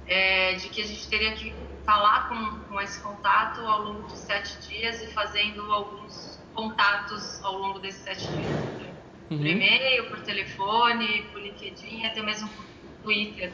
é, 0.08 0.54
de 0.54 0.70
que 0.70 0.82
a 0.82 0.86
gente 0.86 1.08
teria 1.08 1.34
que 1.34 1.54
falar 1.86 2.30
com, 2.30 2.60
com 2.68 2.82
esse 2.82 3.02
contato 3.02 3.62
ao 3.62 3.82
longo 3.82 4.08
de 4.08 4.18
sete 4.18 4.58
dias 4.68 5.02
e 5.02 5.08
fazendo 5.08 5.72
alguns 5.72 6.40
contatos 6.54 7.44
ao 7.44 7.58
longo 7.58 7.80
desses 7.80 8.02
sete 8.02 8.28
dias. 8.28 8.86
Uhum. 9.30 9.38
Por 9.38 9.46
e-mail, 9.46 10.10
por 10.10 10.22
telefone, 10.22 11.24
por 11.32 11.42
LinkedIn, 11.42 12.06
até 12.06 12.22
mesmo 12.22 12.48
por 12.50 12.66
Twitter, 13.04 13.52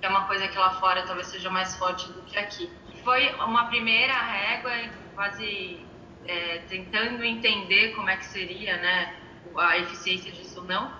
que 0.00 0.06
é 0.06 0.08
uma 0.08 0.24
coisa 0.24 0.46
que 0.48 0.56
lá 0.56 0.70
fora 0.74 1.02
talvez 1.02 1.26
seja 1.28 1.50
mais 1.50 1.76
forte 1.76 2.10
do 2.12 2.22
que 2.22 2.38
aqui. 2.38 2.70
Foi 3.02 3.28
uma 3.34 3.66
primeira 3.66 4.14
régua, 4.14 4.72
quase 5.14 5.80
é, 6.26 6.58
tentando 6.68 7.24
entender 7.24 7.94
como 7.94 8.08
é 8.08 8.16
que 8.16 8.26
seria 8.26 8.76
né, 8.76 9.14
a 9.56 9.78
eficiência 9.78 10.30
disso 10.30 10.60
ou 10.60 10.66
não. 10.66 10.92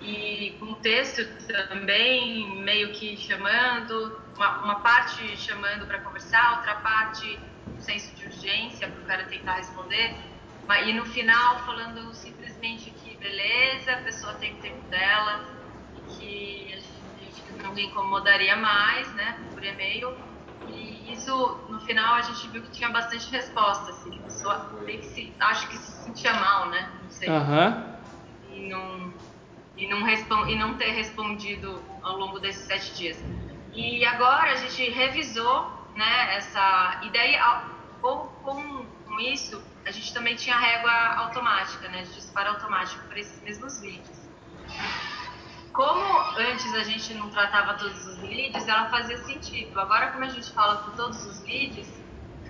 E 0.00 0.56
com 0.58 0.66
o 0.66 0.76
texto 0.76 1.24
também 1.68 2.62
meio 2.62 2.92
que 2.92 3.16
chamando, 3.16 4.20
uma, 4.36 4.64
uma 4.64 4.74
parte 4.80 5.36
chamando 5.36 5.86
para 5.86 6.00
conversar, 6.00 6.58
outra 6.58 6.74
parte 6.76 7.38
um 7.76 7.80
senso 7.80 8.14
de 8.14 8.26
urgência 8.26 8.88
para 8.88 9.02
o 9.02 9.06
cara 9.06 9.24
tentar 9.24 9.54
responder. 9.54 10.14
E 10.84 10.92
no 10.92 11.04
final 11.06 11.64
falando 11.64 12.12
simplesmente 12.14 12.90
que 12.90 13.16
beleza, 13.16 13.92
a 13.92 13.98
pessoa 13.98 14.34
tem 14.34 14.52
o 14.54 14.56
tempo 14.56 14.88
dela, 14.88 15.44
que 16.08 16.72
a 16.74 17.22
gente 17.22 17.52
não 17.62 17.78
incomodaria 17.78 18.56
mais, 18.56 19.12
né, 19.14 19.38
por 19.54 19.64
e-mail. 19.64 20.16
E 20.66 21.12
isso, 21.12 21.30
no 21.68 21.80
final, 21.80 22.14
a 22.14 22.22
gente 22.22 22.48
viu 22.48 22.62
que 22.62 22.70
tinha 22.70 22.88
bastante 22.88 23.30
resposta, 23.30 23.90
assim, 23.92 24.10
que 24.10 24.18
a 24.18 24.22
pessoa 24.22 24.82
meio 24.84 24.98
que 24.98 25.06
se, 25.06 25.32
acho 25.38 25.68
que 25.68 25.76
se 25.76 26.04
sentia 26.04 26.32
mal, 26.32 26.68
né, 26.70 26.90
não 27.02 27.10
sei. 27.10 27.28
Uhum. 27.28 27.96
E 28.50 28.68
não, 28.68 29.14
e, 29.76 29.86
não 29.86 30.08
e 30.48 30.56
não 30.56 30.74
ter 30.74 30.90
respondido 30.90 31.82
ao 32.02 32.16
longo 32.16 32.38
desses 32.38 32.66
sete 32.66 32.94
dias. 32.94 33.22
E 33.72 34.04
agora 34.04 34.52
a 34.52 34.56
gente 34.56 34.90
revisou, 34.90 35.70
né, 35.94 36.36
essa 36.36 37.00
ideia, 37.04 37.62
com, 38.00 38.26
com, 38.42 38.86
com 39.06 39.20
isso, 39.20 39.62
a 39.84 39.90
gente 39.90 40.12
também 40.14 40.34
tinha 40.34 40.56
régua 40.56 40.92
automática, 41.18 41.88
né, 41.88 42.02
de 42.02 42.14
disparo 42.14 42.50
automático 42.50 43.06
para 43.06 43.18
esses 43.18 43.42
mesmos 43.42 43.80
vídeos. 43.80 44.16
Como 45.72 46.00
antes 46.38 46.72
a 46.74 46.82
gente 46.82 47.12
não 47.12 47.28
tratava 47.28 47.74
todos 47.74 48.06
os 48.06 48.18
leads, 48.22 48.66
ela 48.66 48.88
fazia 48.88 49.18
sentido. 49.18 49.78
Agora, 49.78 50.10
como 50.10 50.24
a 50.24 50.28
gente 50.28 50.50
fala 50.52 50.78
com 50.78 50.92
todos 50.92 51.22
os 51.26 51.42
leads, 51.42 51.86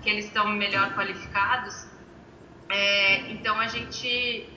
que 0.01 0.09
eles 0.09 0.25
estão 0.25 0.47
melhor 0.47 0.93
qualificados, 0.93 1.87
é, 2.69 3.29
então 3.31 3.59
a 3.59 3.67
gente 3.67 4.49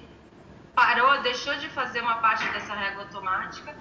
parou, 0.75 1.23
deixou 1.23 1.55
de 1.57 1.69
fazer 1.69 2.01
uma 2.01 2.17
parte 2.17 2.49
dessa 2.51 2.75
régua 2.75 3.03
automática, 3.03 3.77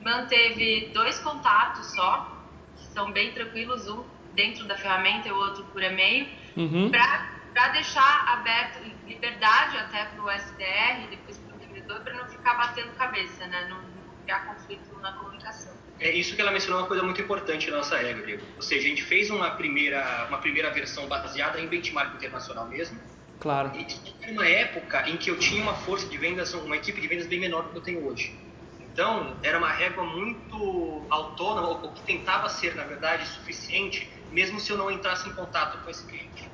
manteve 0.00 0.90
dois 0.92 1.18
contatos 1.20 1.86
só, 1.94 2.44
que 2.76 2.86
são 2.86 3.12
bem 3.12 3.32
tranquilos, 3.32 3.88
um 3.88 4.04
dentro 4.34 4.64
da 4.66 4.76
ferramenta 4.76 5.28
e 5.28 5.32
o 5.32 5.36
outro 5.36 5.64
por 5.66 5.82
e-mail, 5.82 6.28
uhum. 6.56 6.90
para 6.90 7.42
para 7.52 7.68
deixar 7.68 8.24
aberto, 8.28 8.82
liberdade 9.06 9.76
até 9.76 10.06
para 10.06 10.22
o 10.22 10.30
SDR, 10.30 11.08
depois 11.10 11.38
para 11.38 11.54
o 11.54 11.58
vendedor, 11.58 12.00
para 12.00 12.14
não 12.14 12.26
ficar 12.26 12.54
batendo 12.54 12.90
cabeça, 12.96 13.46
né? 13.46 13.66
Não, 13.68 13.76
não, 13.76 14.02
criar 14.24 14.46
conflito 14.46 14.98
na 15.00 15.12
comunicação. 15.12 15.72
É 16.00 16.10
isso 16.10 16.34
que 16.34 16.40
ela 16.40 16.50
mencionou, 16.50 16.80
uma 16.80 16.88
coisa 16.88 17.02
muito 17.02 17.20
importante 17.20 17.70
na 17.70 17.78
nossa 17.78 17.96
regra, 17.96 18.24
Diego. 18.24 18.44
Ou 18.56 18.62
seja, 18.62 18.86
a 18.86 18.88
gente 18.88 19.04
fez 19.04 19.30
uma 19.30 19.50
primeira, 19.52 20.26
uma 20.28 20.38
primeira 20.38 20.70
versão 20.70 21.06
baseada 21.06 21.60
em 21.60 21.68
benchmark 21.68 22.14
internacional 22.14 22.66
mesmo. 22.66 22.98
Claro. 23.42 23.72
E 23.74 23.84
era 24.22 24.32
uma 24.32 24.46
época 24.46 25.10
em 25.10 25.16
que 25.16 25.28
eu 25.28 25.36
tinha 25.36 25.60
uma 25.60 25.74
força 25.74 26.06
de 26.06 26.16
vendas, 26.16 26.54
uma 26.54 26.76
equipe 26.76 27.00
de 27.00 27.08
vendas 27.08 27.26
bem 27.26 27.40
menor 27.40 27.64
do 27.64 27.70
que 27.70 27.78
eu 27.78 27.82
tenho 27.82 28.06
hoje. 28.06 28.32
Então, 28.78 29.36
era 29.42 29.58
uma 29.58 29.72
régua 29.72 30.04
muito 30.04 31.04
autônoma, 31.10 31.68
ou 31.70 31.92
que 31.92 32.02
tentava 32.02 32.48
ser, 32.48 32.76
na 32.76 32.84
verdade, 32.84 33.26
suficiente, 33.26 34.08
mesmo 34.30 34.60
se 34.60 34.70
eu 34.70 34.78
não 34.78 34.88
entrasse 34.88 35.28
em 35.28 35.32
contato 35.32 35.82
com 35.82 35.90
esse 35.90 36.06
cliente. 36.06 36.48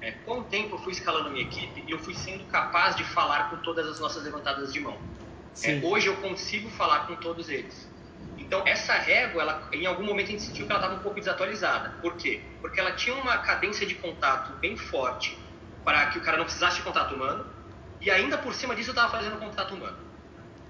É, 0.00 0.10
com 0.10 0.40
o 0.40 0.44
tempo, 0.44 0.74
eu 0.74 0.78
fui 0.80 0.92
escalando 0.92 1.30
minha 1.30 1.44
equipe 1.44 1.84
e 1.86 1.92
eu 1.92 2.00
fui 2.00 2.14
sendo 2.14 2.44
capaz 2.46 2.96
de 2.96 3.04
falar 3.04 3.50
com 3.50 3.58
todas 3.58 3.86
as 3.86 4.00
nossas 4.00 4.24
levantadas 4.24 4.72
de 4.72 4.80
mão. 4.80 4.98
É, 5.62 5.80
hoje 5.84 6.08
eu 6.08 6.16
consigo 6.16 6.68
falar 6.70 7.06
com 7.06 7.14
todos 7.14 7.48
eles. 7.48 7.88
Então, 8.36 8.66
essa 8.66 8.94
régua, 8.94 9.42
ela, 9.42 9.68
em 9.72 9.86
algum 9.86 10.02
momento 10.02 10.26
a 10.26 10.30
gente 10.32 10.42
sentiu 10.42 10.66
que 10.66 10.72
ela 10.72 10.80
estava 10.80 10.98
um 10.98 11.02
pouco 11.02 11.20
desatualizada. 11.20 11.90
Por 12.02 12.16
quê? 12.16 12.42
Porque 12.60 12.80
ela 12.80 12.90
tinha 12.90 13.14
uma 13.14 13.38
cadência 13.38 13.86
de 13.86 13.94
contato 13.94 14.58
bem 14.58 14.76
forte 14.76 15.43
para 15.84 16.06
que 16.06 16.18
o 16.18 16.22
cara 16.22 16.36
não 16.36 16.44
precisasse 16.44 16.76
de 16.76 16.82
contato 16.82 17.14
humano 17.14 17.46
e 18.00 18.10
ainda 18.10 18.36
por 18.38 18.54
cima 18.54 18.74
disso 18.74 18.90
eu 18.90 18.92
estava 18.92 19.10
fazendo 19.10 19.38
contato 19.38 19.74
humano. 19.74 19.96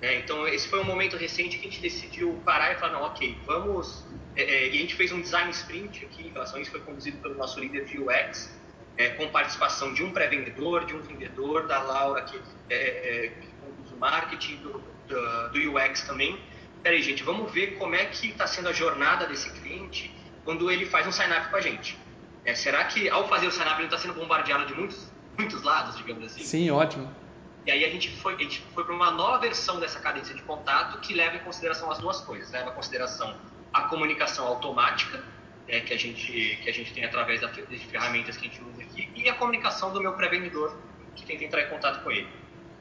É, 0.00 0.18
então, 0.18 0.47
esse 0.47 0.68
foi 0.68 0.80
um 0.80 0.85
momento 0.85 1.16
recente 1.16 1.59
que 1.59 1.66
a 1.66 1.71
gente 1.71 1.80
decidiu 1.80 2.40
parar 2.44 2.73
e 2.73 2.75
falar, 2.76 2.92
não, 2.92 3.02
ok, 3.02 3.38
vamos... 3.47 4.04
É, 4.37 4.42
é, 4.42 4.66
e 4.68 4.76
a 4.76 4.80
gente 4.80 4.94
fez 4.94 5.12
um 5.12 5.21
design 5.21 5.50
sprint 5.50 6.04
aqui 6.04 6.26
em 6.26 6.30
relação 6.30 6.59
a 6.59 6.61
isso, 6.61 6.71
foi 6.71 6.80
conduzido 6.80 7.18
pelo 7.18 7.35
nosso 7.37 7.59
líder 7.59 7.85
de 7.85 7.99
UX, 7.99 8.52
é, 8.97 9.11
com 9.11 9.28
participação 9.28 9.94
de 9.94 10.04
um 10.04 10.12
pré-vendedor, 10.12 10.85
de 10.85 10.94
um 10.94 11.00
vendedor, 11.00 11.66
da 11.66 11.80
Laura, 11.80 12.23
que, 12.23 12.40
é, 12.68 12.75
é, 12.75 13.28
que 13.28 13.49
conduz 13.61 13.92
o 13.92 13.97
marketing, 13.97 14.56
do, 14.56 14.83
do, 15.09 15.49
do 15.50 15.78
UX 15.78 16.02
também. 16.02 16.38
Peraí, 16.83 17.00
gente, 17.02 17.23
vamos 17.23 17.50
ver 17.50 17.78
como 17.78 17.94
é 17.94 18.04
que 18.04 18.28
está 18.28 18.47
sendo 18.47 18.68
a 18.68 18.73
jornada 18.73 19.26
desse 19.26 19.50
cliente 19.50 20.14
quando 20.44 20.71
ele 20.71 20.85
faz 20.85 21.06
um 21.06 21.12
sign-up 21.12 21.49
com 21.49 21.56
a 21.56 21.61
gente. 21.61 21.97
É, 22.44 22.54
será 22.54 22.84
que 22.84 23.08
ao 23.08 23.28
fazer 23.28 23.46
o 23.46 23.50
sign-up 23.50 23.78
ele 23.78 23.86
está 23.86 23.98
sendo 23.98 24.14
bombardeado 24.14 24.66
de 24.66 24.74
muitos, 24.74 25.10
muitos 25.38 25.62
lados, 25.62 25.96
digamos 25.96 26.24
assim? 26.24 26.42
Sim, 26.42 26.70
ótimo. 26.70 27.10
E 27.66 27.70
aí 27.70 27.84
a 27.84 27.90
gente 27.90 28.10
foi, 28.18 28.34
a 28.34 28.38
gente 28.38 28.62
foi 28.74 28.84
para 28.84 28.94
uma 28.94 29.10
nova 29.10 29.38
versão 29.38 29.80
dessa 29.80 29.98
cadência 29.98 30.34
de 30.34 30.42
contato 30.42 30.98
que 31.00 31.14
leva 31.14 31.36
em 31.36 31.40
consideração 31.40 31.90
as 31.90 31.98
duas 31.98 32.20
coisas. 32.20 32.50
Leva 32.50 32.70
em 32.70 32.74
consideração 32.74 33.34
a 33.72 33.82
comunicação 33.84 34.46
automática, 34.46 35.24
é, 35.66 35.80
que, 35.80 35.94
a 35.94 35.98
gente, 35.98 36.58
que 36.62 36.68
a 36.68 36.72
gente 36.72 36.92
tem 36.92 37.04
através 37.04 37.40
das 37.40 37.50
ferramentas 37.90 38.36
que 38.36 38.46
a 38.46 38.50
gente 38.50 38.62
usa 38.62 38.82
aqui, 38.82 39.10
e 39.16 39.28
a 39.28 39.34
comunicação 39.34 39.92
do 39.92 40.00
meu 40.00 40.12
pré-vendedor, 40.12 40.76
que 41.16 41.24
tenta 41.24 41.42
entrar 41.44 41.62
em 41.62 41.68
contato 41.68 42.02
com 42.04 42.10
ele. 42.10 42.28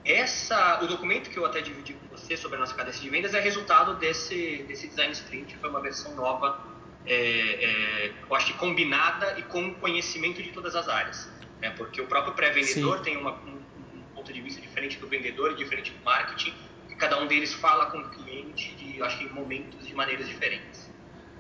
Essa, 0.05 0.83
o 0.83 0.87
documento 0.87 1.29
que 1.29 1.37
eu 1.37 1.45
até 1.45 1.61
dividi 1.61 1.93
com 1.93 2.07
você 2.07 2.35
sobre 2.35 2.57
a 2.57 2.59
nossa 2.59 2.75
cadência 2.75 3.01
de 3.01 3.09
vendas 3.09 3.33
é 3.33 3.39
resultado 3.39 3.95
desse, 3.95 4.63
desse 4.67 4.87
design 4.87 5.13
sprint, 5.13 5.55
foi 5.57 5.69
uma 5.69 5.81
versão 5.81 6.13
nova, 6.13 6.59
é, 7.05 7.15
é, 7.15 8.13
eu 8.29 8.35
acho 8.35 8.47
que 8.47 8.53
combinada 8.53 9.37
e 9.37 9.43
com 9.43 9.73
conhecimento 9.75 10.41
de 10.41 10.49
todas 10.51 10.75
as 10.75 10.87
áreas. 10.87 11.29
Né? 11.61 11.69
Porque 11.71 12.01
o 12.01 12.07
próprio 12.07 12.33
pré-vendedor 12.33 13.01
tem 13.01 13.17
uma, 13.17 13.33
um, 13.33 13.61
um, 13.95 14.01
ponto 14.15 14.31
de 14.31 14.41
vista 14.41 14.61
diferente 14.61 14.97
do 14.99 15.07
vendedor 15.07 15.51
e 15.51 15.55
diferente 15.55 15.91
do 15.91 16.03
marketing, 16.03 16.53
e 16.89 16.95
cada 16.95 17.19
um 17.19 17.27
deles 17.27 17.53
fala 17.53 17.87
com 17.87 17.99
o 17.99 18.09
cliente 18.09 18.73
de, 18.75 19.01
acho 19.01 19.17
que 19.17 19.25
em 19.25 19.29
momentos 19.29 19.85
de 19.85 19.93
maneiras 19.93 20.27
diferentes. 20.27 20.91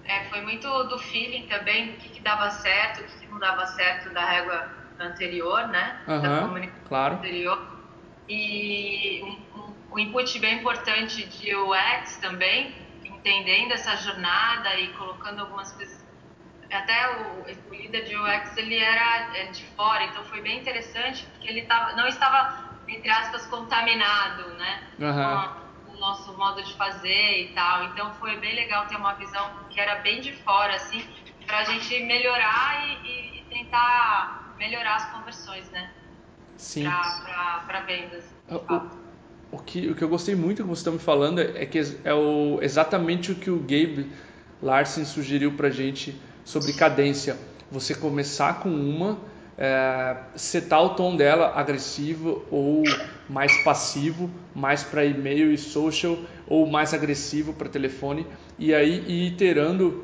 É, 0.05 0.25
foi 0.25 0.41
muito 0.41 0.67
do 0.85 0.99
feeling 0.99 1.47
também, 1.47 1.91
o 1.91 1.97
que, 1.97 2.09
que 2.09 2.19
dava 2.19 2.49
certo, 2.49 3.01
o 3.01 3.03
que, 3.05 3.19
que, 3.19 3.27
não 3.27 3.39
dava 3.39 3.65
certo 3.67 4.13
da 4.13 4.25
régua 4.25 4.69
anterior, 4.99 5.67
né? 5.67 6.01
Uhum, 6.07 6.21
da 6.21 6.41
comunicação 6.41 6.87
claro. 6.87 7.15
anterior. 7.15 7.73
E 8.27 9.21
um, 9.23 9.59
um, 9.59 9.73
um 9.93 9.99
input 9.99 10.39
bem 10.39 10.59
importante 10.59 11.25
de 11.25 11.55
UX 11.55 12.17
também, 12.17 12.75
entendendo 13.23 13.71
essa 13.71 13.95
jornada 13.97 14.75
e 14.79 14.89
colocando 14.93 15.39
algumas 15.39 15.71
coisas. 15.71 16.03
Até 16.71 17.17
o, 17.17 17.43
o 17.69 17.73
líder 17.73 18.05
de 18.05 18.15
UX 18.15 18.57
ele 18.57 18.77
era 18.77 19.37
é, 19.37 19.45
de 19.45 19.63
fora, 19.75 20.03
então 20.05 20.23
foi 20.25 20.41
bem 20.41 20.59
interessante 20.59 21.25
porque 21.27 21.47
ele 21.47 21.61
tava, 21.63 21.95
não 21.95 22.07
estava 22.07 22.73
entre 22.87 23.09
aspas 23.09 23.45
contaminado, 23.45 24.49
né? 24.55 24.87
Uhum 24.99 25.63
nosso 26.03 26.37
modo 26.37 26.61
de 26.61 26.73
fazer 26.73 27.43
e 27.43 27.53
tal. 27.53 27.85
Então 27.85 28.13
foi 28.15 28.37
bem 28.37 28.53
legal 28.53 28.85
ter 28.87 28.97
uma 28.97 29.13
visão 29.13 29.49
que 29.69 29.79
era 29.79 29.95
bem 30.01 30.19
de 30.19 30.33
fora, 30.33 30.75
assim, 30.75 31.01
para 31.45 31.59
a 31.59 31.63
gente 31.63 32.03
melhorar 32.03 32.85
e, 32.87 33.07
e, 33.07 33.39
e, 33.39 33.45
tentar 33.45 34.53
melhorar 34.57 34.95
as 34.95 35.05
conversões, 35.11 35.69
né? 35.71 35.91
Sim. 36.57 36.83
Para 37.65 37.79
vendas. 37.87 38.35
O, 39.53 39.59
que, 39.59 39.87
o 39.87 39.93
que 39.93 40.03
eu 40.03 40.09
gostei 40.09 40.33
muito 40.33 40.63
que 40.63 40.67
você 40.67 40.81
está 40.81 40.89
me 40.89 40.97
falando 40.97 41.39
é 41.39 41.63
que 41.63 41.79
é 42.03 42.13
o, 42.13 42.57
exatamente 42.59 43.31
o 43.31 43.35
que 43.35 43.51
o 43.51 43.59
Gabe 43.59 44.07
Larsen 44.59 45.05
sugeriu 45.05 45.51
para 45.51 45.69
gente 45.69 46.19
sobre 46.43 46.73
cadência. 46.73 47.37
Você 47.71 47.93
começar 47.93 48.61
com 48.61 48.69
uma 48.69 49.19
é, 49.55 50.15
setar 50.35 50.83
o 50.83 50.89
tom 50.95 51.15
dela 51.15 51.53
agressivo 51.55 52.43
ou 52.49 52.81
mais 53.29 53.55
passivo, 53.63 54.27
mais 54.55 54.81
para 54.81 55.05
e-mail 55.05 55.53
e 55.53 55.57
social, 55.57 56.17
ou 56.47 56.65
mais 56.65 56.91
agressivo 56.91 57.53
para 57.53 57.69
telefone, 57.69 58.25
e 58.57 58.73
aí 58.73 59.05
ir 59.07 59.27
iterando 59.27 60.03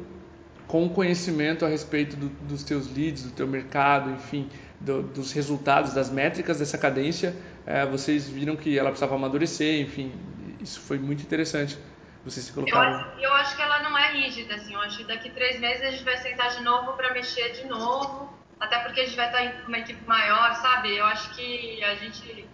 com 0.67 0.87
conhecimento 0.87 1.65
a 1.65 1.67
respeito 1.67 2.15
do, 2.15 2.29
dos 2.47 2.63
teus 2.63 2.95
leads, 2.95 3.23
do 3.23 3.31
teu 3.31 3.47
mercado, 3.47 4.11
enfim, 4.11 4.47
do, 4.79 5.01
dos 5.01 5.31
resultados, 5.31 5.93
das 5.93 6.11
métricas 6.11 6.59
dessa 6.59 6.77
cadência, 6.77 7.35
é, 7.69 7.85
vocês 7.85 8.27
viram 8.27 8.55
que 8.55 8.77
ela 8.77 8.89
precisava 8.89 9.15
amadurecer, 9.15 9.79
enfim, 9.79 10.11
isso 10.59 10.81
foi 10.81 10.97
muito 10.97 11.21
interessante. 11.21 11.77
Vocês 12.25 12.47
se 12.47 12.51
colocaram. 12.51 12.91
Eu 12.91 12.97
acho, 12.97 13.19
eu 13.19 13.33
acho 13.35 13.55
que 13.55 13.61
ela 13.61 13.79
não 13.83 13.95
é 13.97 14.11
rígida, 14.11 14.55
assim. 14.55 14.73
Eu 14.73 14.81
acho 14.81 14.97
que 14.97 15.03
daqui 15.05 15.29
três 15.29 15.59
meses 15.59 15.83
a 15.83 15.91
gente 15.91 16.03
vai 16.03 16.17
sentar 16.17 16.49
de 16.49 16.63
novo 16.63 16.93
para 16.93 17.13
mexer 17.13 17.53
de 17.53 17.65
novo 17.67 18.37
até 18.59 18.79
porque 18.79 19.01
a 19.01 19.05
gente 19.05 19.15
vai 19.15 19.27
estar 19.27 19.61
com 19.61 19.67
uma 19.67 19.79
equipe 19.79 20.03
maior, 20.05 20.53
sabe? 20.55 20.95
Eu 20.95 21.05
acho 21.05 21.33
que 21.35 21.83
a 21.83 21.95
gente. 21.95 22.47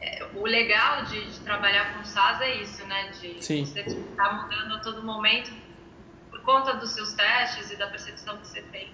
É, 0.00 0.26
o 0.34 0.46
legal 0.46 1.04
de, 1.04 1.30
de, 1.30 1.40
trabalhar 1.40 1.94
com 1.94 2.04
SaaS 2.04 2.40
é 2.40 2.54
isso, 2.56 2.86
né? 2.86 3.10
De 3.20 3.42
Sim. 3.44 3.64
você 3.64 3.80
estar 3.80 4.28
tá 4.28 4.32
mudando 4.32 4.76
a 4.76 4.78
todo 4.78 5.02
momento 5.02 5.52
por 6.30 6.40
conta 6.42 6.74
dos 6.74 6.90
seus 6.90 7.12
testes 7.12 7.70
e 7.70 7.76
da 7.76 7.86
percepção 7.88 8.38
que 8.38 8.46
você 8.46 8.62
tem 8.62 8.90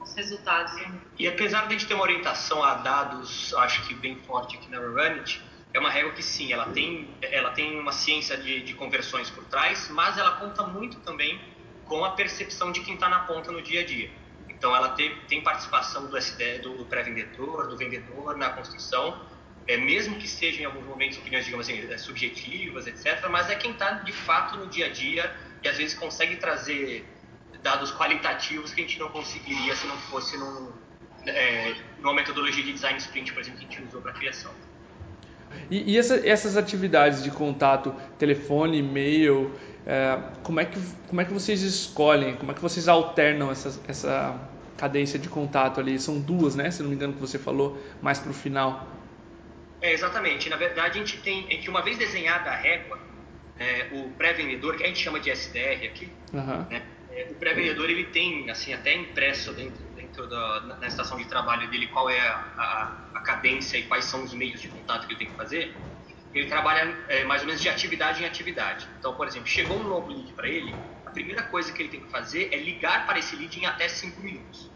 os 0.00 0.14
resultados. 0.14 0.72
E 1.18 1.28
apesar 1.28 1.62
de 1.62 1.66
a 1.66 1.78
gente 1.78 1.86
ter 1.86 1.94
uma 1.94 2.02
orientação 2.02 2.62
a 2.62 2.74
dados, 2.74 3.54
acho 3.54 3.86
que 3.86 3.94
bem 3.94 4.16
forte 4.26 4.56
aqui 4.56 4.70
na 4.70 4.78
Runit, 4.78 5.42
é 5.72 5.78
uma 5.78 5.90
regra 5.90 6.12
que 6.12 6.22
sim, 6.22 6.52
ela 6.52 6.66
tem, 6.66 7.08
ela 7.22 7.50
tem 7.50 7.78
uma 7.78 7.92
ciência 7.92 8.36
de, 8.36 8.60
de 8.62 8.74
conversões 8.74 9.30
por 9.30 9.44
trás, 9.44 9.88
mas 9.90 10.18
ela 10.18 10.32
conta 10.32 10.64
muito 10.64 10.98
também 11.00 11.40
com 11.84 12.04
a 12.04 12.10
percepção 12.10 12.72
de 12.72 12.80
quem 12.80 12.94
está 12.94 13.08
na 13.08 13.20
ponta 13.20 13.52
no 13.52 13.62
dia 13.62 13.80
a 13.80 13.84
dia. 13.84 14.10
Então, 14.48 14.74
ela 14.74 14.90
tem, 14.90 15.16
tem 15.28 15.42
participação 15.42 16.06
do, 16.06 16.76
do 16.76 16.86
pré-vendedor, 16.86 17.68
do 17.68 17.76
vendedor 17.76 18.36
na 18.36 18.50
construção, 18.50 19.24
é, 19.66 19.76
mesmo 19.76 20.16
que 20.16 20.26
sejam 20.26 20.62
em 20.62 20.64
alguns 20.64 20.84
momentos 20.84 21.18
opiniões, 21.18 21.44
digamos 21.44 21.68
assim, 21.68 21.90
é, 21.90 21.96
subjetivas, 21.96 22.86
etc., 22.86 23.28
mas 23.30 23.48
é 23.48 23.54
quem 23.54 23.70
está 23.70 23.92
de 23.92 24.12
fato 24.12 24.58
no 24.58 24.66
dia 24.66 24.86
a 24.86 24.88
dia 24.88 25.34
e 25.62 25.68
às 25.68 25.76
vezes 25.76 25.96
consegue 25.96 26.36
trazer 26.36 27.06
dados 27.62 27.92
qualitativos 27.92 28.72
que 28.72 28.80
a 28.80 28.84
gente 28.84 28.98
não 28.98 29.08
conseguiria 29.08 29.74
se 29.74 29.86
não 29.86 29.96
fosse 29.96 30.36
num, 30.36 30.72
é, 31.26 31.74
numa 32.00 32.14
metodologia 32.14 32.64
de 32.64 32.72
design 32.72 32.98
sprint, 32.98 33.32
por 33.32 33.40
exemplo, 33.40 33.60
que 33.60 33.66
a 33.66 33.68
gente 33.68 33.88
usou 33.88 34.00
para 34.00 34.12
criação. 34.12 34.52
E, 35.70 35.92
e 35.92 35.98
essa, 35.98 36.26
essas 36.26 36.56
atividades 36.56 37.22
de 37.22 37.30
contato, 37.30 37.94
telefone, 38.18 38.78
e-mail, 38.78 39.52
é, 39.86 40.18
como, 40.42 40.60
é 40.60 40.64
que, 40.64 40.80
como 41.08 41.20
é 41.20 41.24
que 41.24 41.32
vocês 41.32 41.62
escolhem, 41.62 42.36
como 42.36 42.52
é 42.52 42.54
que 42.54 42.60
vocês 42.60 42.88
alternam 42.88 43.50
essa, 43.50 43.80
essa 43.88 44.40
cadência 44.76 45.18
de 45.18 45.28
contato 45.28 45.80
ali? 45.80 45.98
São 45.98 46.20
duas, 46.20 46.54
né? 46.54 46.70
Se 46.70 46.82
não 46.82 46.88
me 46.88 46.96
engano, 46.96 47.12
que 47.12 47.20
você 47.20 47.38
falou 47.38 47.80
mais 48.00 48.18
para 48.18 48.30
o 48.30 48.34
final. 48.34 48.86
É, 49.80 49.92
exatamente. 49.92 50.48
Na 50.48 50.56
verdade, 50.56 50.98
a 50.98 51.04
gente 51.04 51.18
tem, 51.18 51.46
é 51.50 51.56
que 51.56 51.68
uma 51.68 51.82
vez 51.82 51.98
desenhada 51.98 52.50
a 52.50 52.56
régua, 52.56 52.98
é, 53.58 53.88
o 53.92 54.10
pré-vendedor, 54.10 54.76
que 54.76 54.84
a 54.84 54.86
gente 54.86 55.00
chama 55.00 55.18
de 55.18 55.30
SDR 55.30 55.84
aqui, 55.84 56.08
uhum. 56.32 56.66
né, 56.70 56.82
é, 57.12 57.28
o 57.30 57.34
pré-vendedor 57.34 57.88
ele 57.88 58.04
tem 58.04 58.50
assim 58.50 58.72
até 58.72 58.94
impresso 58.94 59.52
dentro, 59.52 59.82
dentro 59.96 60.26
da 60.26 60.60
na 60.60 60.86
estação 60.86 61.16
de 61.18 61.24
trabalho 61.26 61.68
dele 61.70 61.86
qual 61.88 62.08
é 62.08 62.20
a, 62.20 62.34
a, 62.56 63.18
a 63.18 63.20
cadência 63.20 63.78
e 63.78 63.84
quais 63.84 64.04
são 64.04 64.24
os 64.24 64.34
meios 64.34 64.60
de 64.60 64.68
contato 64.68 65.06
que 65.06 65.12
ele 65.12 65.18
tem 65.18 65.28
que 65.28 65.36
fazer 65.36 65.74
ele 66.32 66.46
trabalha 66.46 66.96
é, 67.08 67.24
mais 67.24 67.42
ou 67.42 67.46
menos 67.46 67.60
de 67.60 67.68
atividade 67.68 68.22
em 68.22 68.26
atividade. 68.26 68.88
Então, 68.98 69.14
por 69.14 69.26
exemplo, 69.26 69.48
chegou 69.48 69.76
um 69.76 69.82
novo 69.82 70.12
lead 70.12 70.32
para 70.32 70.48
ele, 70.48 70.74
a 71.04 71.10
primeira 71.10 71.42
coisa 71.44 71.72
que 71.72 71.82
ele 71.82 71.88
tem 71.88 72.00
que 72.00 72.10
fazer 72.10 72.50
é 72.52 72.56
ligar 72.56 73.06
para 73.06 73.18
esse 73.18 73.34
lead 73.34 73.58
em 73.58 73.66
até 73.66 73.88
5 73.88 74.20
minutos. 74.20 74.70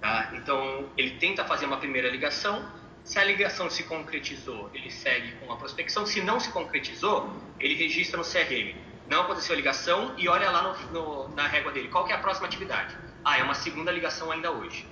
Tá? 0.00 0.32
Então, 0.34 0.88
ele 0.96 1.12
tenta 1.18 1.44
fazer 1.44 1.66
uma 1.66 1.76
primeira 1.76 2.08
ligação. 2.08 2.68
Se 3.04 3.18
a 3.18 3.24
ligação 3.24 3.70
se 3.70 3.84
concretizou, 3.84 4.70
ele 4.74 4.90
segue 4.90 5.32
com 5.36 5.52
a 5.52 5.56
prospecção. 5.56 6.04
Se 6.04 6.20
não 6.20 6.40
se 6.40 6.50
concretizou, 6.50 7.32
ele 7.60 7.74
registra 7.74 8.18
no 8.18 8.24
CRM. 8.24 8.74
Não 9.10 9.22
aconteceu 9.22 9.54
a 9.54 9.56
ligação 9.56 10.14
e 10.16 10.28
olha 10.28 10.48
lá 10.52 10.62
no, 10.62 10.92
no, 10.92 11.34
na 11.34 11.48
régua 11.48 11.72
dele. 11.72 11.88
Qual 11.88 12.06
é 12.08 12.12
a 12.12 12.18
próxima 12.18 12.46
atividade? 12.46 12.96
Ah, 13.24 13.38
é 13.38 13.42
uma 13.42 13.54
segunda 13.54 13.90
ligação 13.90 14.30
ainda 14.30 14.52
hoje. 14.52 14.86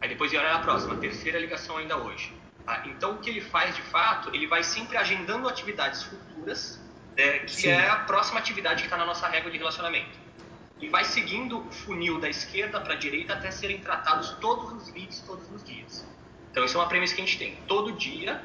Aí 0.00 0.08
depois 0.08 0.32
ele 0.32 0.40
olha 0.42 0.54
a 0.54 0.60
próxima, 0.60 0.96
terceira 0.96 1.40
ligação 1.40 1.76
ainda 1.76 1.96
hoje. 1.96 2.32
Tá? 2.64 2.84
Então, 2.86 3.14
o 3.14 3.18
que 3.18 3.28
ele 3.28 3.40
faz 3.40 3.74
de 3.74 3.82
fato, 3.82 4.30
ele 4.32 4.46
vai 4.46 4.62
sempre 4.62 4.96
agendando 4.96 5.48
atividades 5.48 6.04
futuras, 6.04 6.80
é, 7.16 7.40
que 7.40 7.50
Sim. 7.50 7.70
é 7.70 7.88
a 7.88 7.96
próxima 7.96 8.38
atividade 8.38 8.82
que 8.82 8.86
está 8.86 8.96
na 8.96 9.04
nossa 9.04 9.26
regra 9.26 9.50
de 9.50 9.58
relacionamento. 9.58 10.18
E 10.80 10.88
vai 10.88 11.04
seguindo 11.04 11.58
o 11.58 11.72
funil 11.72 12.20
da 12.20 12.28
esquerda 12.28 12.80
para 12.80 12.94
a 12.94 12.96
direita 12.96 13.32
até 13.32 13.50
serem 13.50 13.80
tratados 13.80 14.30
todos 14.40 14.72
os 14.72 14.92
leads 14.94 15.18
todos 15.20 15.50
os 15.50 15.64
dias. 15.64 16.06
Então, 16.52 16.64
isso 16.64 16.76
é 16.76 16.80
uma 16.80 16.88
premissa 16.88 17.14
que 17.14 17.22
a 17.22 17.24
gente 17.24 17.38
tem. 17.38 17.56
Todo 17.66 17.90
dia, 17.92 18.40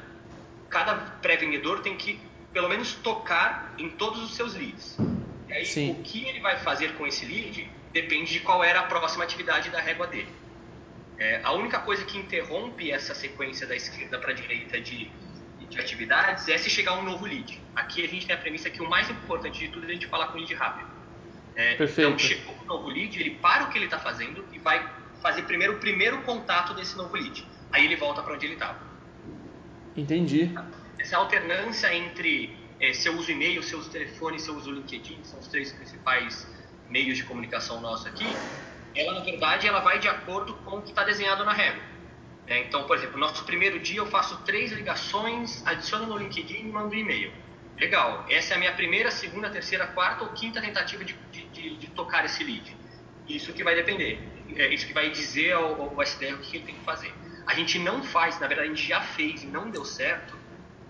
cada 0.68 0.94
pré-vendedor 1.22 1.80
tem 1.82 1.96
que, 1.96 2.20
pelo 2.52 2.68
menos, 2.68 2.94
tocar 2.94 3.74
em 3.78 3.90
todos 3.90 4.22
os 4.22 4.34
seus 4.34 4.54
leads. 4.54 4.98
E 5.48 5.52
aí, 5.52 5.66
Sim. 5.66 5.92
o 5.92 5.94
que 6.02 6.24
ele 6.26 6.40
vai 6.40 6.58
fazer 6.58 6.94
com 6.94 7.06
esse 7.06 7.26
lead 7.26 7.70
depende 7.92 8.32
de 8.32 8.40
qual 8.40 8.62
era 8.62 8.80
a 8.80 8.82
próxima 8.84 9.24
atividade 9.24 9.70
da 9.70 9.80
régua 9.80 10.06
dele. 10.06 10.28
É, 11.18 11.40
a 11.42 11.52
única 11.52 11.78
coisa 11.80 12.04
que 12.04 12.16
interrompe 12.16 12.90
essa 12.90 13.14
sequência 13.14 13.66
da 13.66 13.76
esquerda 13.76 14.18
para 14.18 14.30
a 14.30 14.34
direita 14.34 14.80
de, 14.80 15.10
de 15.68 15.78
atividades 15.78 16.48
é 16.48 16.56
se 16.56 16.70
chegar 16.70 16.98
um 16.98 17.02
novo 17.02 17.26
lead. 17.26 17.60
Aqui 17.74 18.02
a 18.04 18.08
gente 18.08 18.26
tem 18.26 18.34
a 18.34 18.38
premissa 18.38 18.70
que 18.70 18.80
o 18.80 18.88
mais 18.88 19.10
importante 19.10 19.58
de 19.58 19.68
tudo 19.68 19.84
é 19.86 19.90
a 19.90 19.92
gente 19.92 20.06
falar 20.06 20.28
com 20.28 20.34
o 20.34 20.36
lead 20.38 20.54
rápido. 20.54 20.88
É, 21.54 21.74
Perfeito. 21.74 22.08
Então, 22.08 22.18
chegou 22.18 22.54
um 22.62 22.64
novo 22.64 22.88
lead, 22.88 23.20
ele 23.20 23.30
para 23.36 23.64
o 23.64 23.70
que 23.70 23.76
ele 23.76 23.84
está 23.84 23.98
fazendo 23.98 24.44
e 24.52 24.58
vai 24.58 24.88
fazer 25.20 25.42
primeiro 25.42 25.74
o 25.74 25.78
primeiro 25.78 26.22
contato 26.22 26.72
desse 26.74 26.96
novo 26.96 27.14
lead. 27.14 27.46
Aí 27.70 27.84
ele 27.84 27.96
volta 27.96 28.22
para 28.22 28.34
onde 28.34 28.46
ele 28.46 28.54
estava. 28.54 28.78
Entendi. 29.96 30.50
Essa 31.00 31.16
alternância 31.16 31.94
entre 31.94 32.54
é, 32.78 32.92
se 32.92 33.08
eu 33.08 33.14
uso 33.16 33.30
e-mail, 33.30 33.62
se 33.62 33.72
eu 33.72 33.78
uso 33.78 33.90
telefone, 33.90 34.38
se 34.38 34.48
eu 34.48 34.54
uso 34.54 34.70
LinkedIn, 34.70 35.24
são 35.24 35.40
os 35.40 35.48
três 35.48 35.72
principais 35.72 36.46
meios 36.88 37.16
de 37.16 37.24
comunicação 37.24 37.80
nosso 37.80 38.06
aqui, 38.06 38.26
ela 38.94 39.14
na 39.14 39.20
verdade 39.20 39.66
ela 39.66 39.80
vai 39.80 39.98
de 39.98 40.08
acordo 40.08 40.54
com 40.56 40.76
o 40.76 40.82
que 40.82 40.90
está 40.90 41.02
desenhado 41.02 41.44
na 41.44 41.52
regra. 41.52 41.82
É, 42.46 42.58
então, 42.58 42.84
por 42.84 42.96
exemplo, 42.96 43.18
no 43.18 43.26
nosso 43.26 43.44
primeiro 43.44 43.78
dia 43.78 43.98
eu 43.98 44.06
faço 44.06 44.42
três 44.42 44.72
ligações, 44.72 45.66
adiciono 45.66 46.06
no 46.06 46.18
LinkedIn 46.18 46.68
e 46.68 46.72
mando 46.72 46.94
e-mail. 46.94 47.32
Legal, 47.78 48.26
essa 48.28 48.52
é 48.52 48.56
a 48.56 48.58
minha 48.58 48.72
primeira, 48.72 49.10
segunda, 49.10 49.48
terceira, 49.48 49.86
quarta 49.86 50.24
ou 50.24 50.30
quinta 50.30 50.60
tentativa 50.60 51.02
de, 51.02 51.14
de, 51.30 51.76
de 51.76 51.86
tocar 51.88 52.26
esse 52.26 52.44
lead. 52.44 52.76
Isso 53.26 53.52
que 53.54 53.64
vai 53.64 53.74
depender, 53.74 54.18
é 54.54 54.68
isso 54.68 54.86
que 54.86 54.92
vai 54.92 55.10
dizer 55.10 55.52
ao, 55.52 55.80
ao 55.80 56.02
SDR 56.02 56.34
o 56.34 56.38
que 56.38 56.56
ele 56.56 56.66
tem 56.66 56.74
que 56.74 56.84
fazer. 56.84 57.14
A 57.46 57.54
gente 57.54 57.78
não 57.78 58.02
faz, 58.02 58.38
na 58.38 58.46
verdade 58.46 58.68
a 58.68 58.74
gente 58.74 58.86
já 58.86 59.00
fez 59.00 59.44
e 59.44 59.46
não 59.46 59.70
deu 59.70 59.84
certo, 59.84 60.39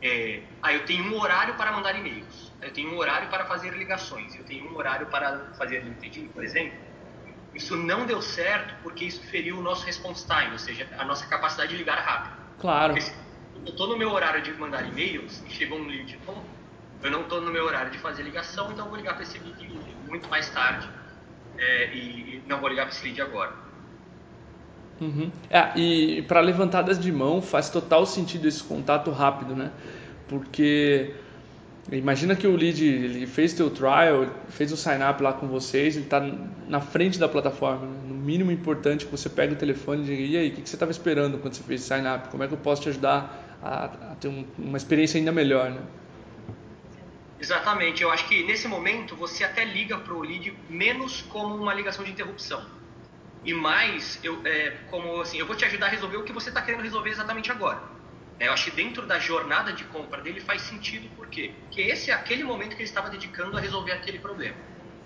é, 0.02 0.42
ah, 0.62 0.72
eu 0.72 0.84
tenho 0.86 1.04
um 1.04 1.20
horário 1.20 1.54
para 1.54 1.72
mandar 1.72 1.94
e-mails, 1.94 2.52
eu 2.62 2.72
tenho 2.72 2.92
um 2.92 2.96
horário 2.96 3.28
para 3.28 3.44
fazer 3.44 3.70
ligações, 3.74 4.34
eu 4.34 4.44
tenho 4.44 4.70
um 4.70 4.76
horário 4.76 5.06
para 5.06 5.52
fazer 5.58 5.82
LinkedIn, 5.82 6.28
por 6.28 6.42
exemplo. 6.42 6.78
Isso 7.54 7.76
não 7.76 8.06
deu 8.06 8.22
certo 8.22 8.74
porque 8.82 9.04
isso 9.04 9.20
feriu 9.22 9.58
o 9.58 9.62
nosso 9.62 9.84
response 9.84 10.26
time, 10.26 10.52
ou 10.52 10.58
seja, 10.58 10.88
a 10.96 11.04
nossa 11.04 11.26
capacidade 11.26 11.72
de 11.72 11.76
ligar 11.76 11.98
rápido. 11.98 12.36
Claro. 12.58 12.94
Porque 12.94 13.00
se 13.00 13.14
eu 13.66 13.72
estou 13.72 13.88
no 13.88 13.96
meu 13.96 14.10
horário 14.12 14.40
de 14.40 14.52
mandar 14.54 14.86
e-mails 14.86 15.42
e 15.46 15.50
chegou 15.50 15.78
um 15.78 15.86
lead 15.86 16.18
novo, 16.26 16.46
eu 17.02 17.10
não 17.10 17.22
estou 17.22 17.40
no 17.40 17.50
meu 17.50 17.64
horário 17.64 17.90
de 17.90 17.98
fazer 17.98 18.22
ligação, 18.22 18.70
então 18.70 18.84
eu 18.84 18.90
vou 18.90 18.98
ligar 18.98 19.14
para 19.14 19.22
esse 19.22 19.38
lead 19.38 19.68
muito 20.06 20.28
mais 20.28 20.48
tarde 20.50 20.88
é, 21.58 21.94
e 21.94 22.42
não 22.46 22.58
vou 22.58 22.68
ligar 22.68 22.86
para 22.86 22.94
esse 22.94 23.04
lead 23.04 23.20
agora. 23.20 23.52
Uhum. 25.00 25.30
É, 25.48 25.78
e 25.78 26.22
para 26.22 26.40
levantadas 26.40 27.00
de 27.00 27.10
mão 27.10 27.40
faz 27.40 27.70
total 27.70 28.04
sentido 28.04 28.46
esse 28.46 28.62
contato 28.62 29.10
rápido, 29.10 29.56
né? 29.56 29.72
Porque 30.28 31.14
imagina 31.90 32.36
que 32.36 32.46
o 32.46 32.54
lead 32.54 32.84
ele 32.84 33.26
fez 33.26 33.54
teu 33.54 33.70
trial, 33.70 34.26
fez 34.50 34.70
o 34.72 34.76
sign 34.76 35.02
up 35.02 35.22
lá 35.22 35.32
com 35.32 35.48
vocês, 35.48 35.96
ele 35.96 36.04
está 36.04 36.20
na 36.68 36.80
frente 36.80 37.18
da 37.18 37.28
plataforma. 37.28 37.86
Né? 37.86 38.00
No 38.08 38.14
mínimo 38.14 38.52
importante 38.52 39.06
que 39.06 39.10
você 39.10 39.30
pega 39.30 39.54
o 39.54 39.56
telefone 39.56 40.02
e 40.02 40.04
diga, 40.04 40.22
e 40.22 40.36
aí, 40.36 40.48
o 40.50 40.52
que, 40.52 40.68
você 40.68 40.76
estava 40.76 40.92
esperando 40.92 41.38
quando 41.38 41.54
você 41.54 41.62
fez 41.62 41.82
o 41.82 41.84
sign 41.84 42.06
up? 42.06 42.28
Como 42.28 42.44
é 42.44 42.46
que 42.46 42.52
eu 42.52 42.58
posso 42.58 42.82
te 42.82 42.90
ajudar 42.90 43.58
a, 43.62 43.84
a 43.84 44.14
ter 44.16 44.28
um, 44.28 44.44
uma 44.58 44.76
experiência 44.76 45.16
ainda 45.16 45.32
melhor, 45.32 45.70
né? 45.70 45.80
Exatamente, 47.40 48.02
eu 48.02 48.10
acho 48.10 48.28
que 48.28 48.44
nesse 48.44 48.68
momento 48.68 49.16
você 49.16 49.44
até 49.44 49.64
liga 49.64 49.96
para 49.96 50.12
o 50.12 50.20
lead 50.20 50.54
menos 50.68 51.22
como 51.22 51.54
uma 51.54 51.72
ligação 51.72 52.04
de 52.04 52.10
interrupção 52.10 52.79
e 53.44 53.54
mais 53.54 54.18
eu 54.22 54.40
é, 54.44 54.76
como 54.90 55.20
assim 55.20 55.38
eu 55.38 55.46
vou 55.46 55.56
te 55.56 55.64
ajudar 55.64 55.86
a 55.86 55.88
resolver 55.88 56.18
o 56.18 56.24
que 56.24 56.32
você 56.32 56.50
está 56.50 56.60
querendo 56.62 56.82
resolver 56.82 57.10
exatamente 57.10 57.50
agora. 57.50 57.80
É, 58.38 58.48
eu 58.48 58.52
acho 58.52 58.70
que 58.70 58.76
dentro 58.76 59.06
da 59.06 59.18
jornada 59.18 59.72
de 59.72 59.84
compra 59.84 60.20
dele 60.22 60.40
faz 60.40 60.62
sentido 60.62 61.08
por 61.14 61.26
quê? 61.26 61.52
Porque 61.64 61.82
esse 61.82 62.10
é 62.10 62.14
aquele 62.14 62.42
momento 62.42 62.70
que 62.70 62.82
ele 62.82 62.84
estava 62.84 63.10
dedicando 63.10 63.56
a 63.56 63.60
resolver 63.60 63.92
aquele 63.92 64.18
problema. 64.18 64.56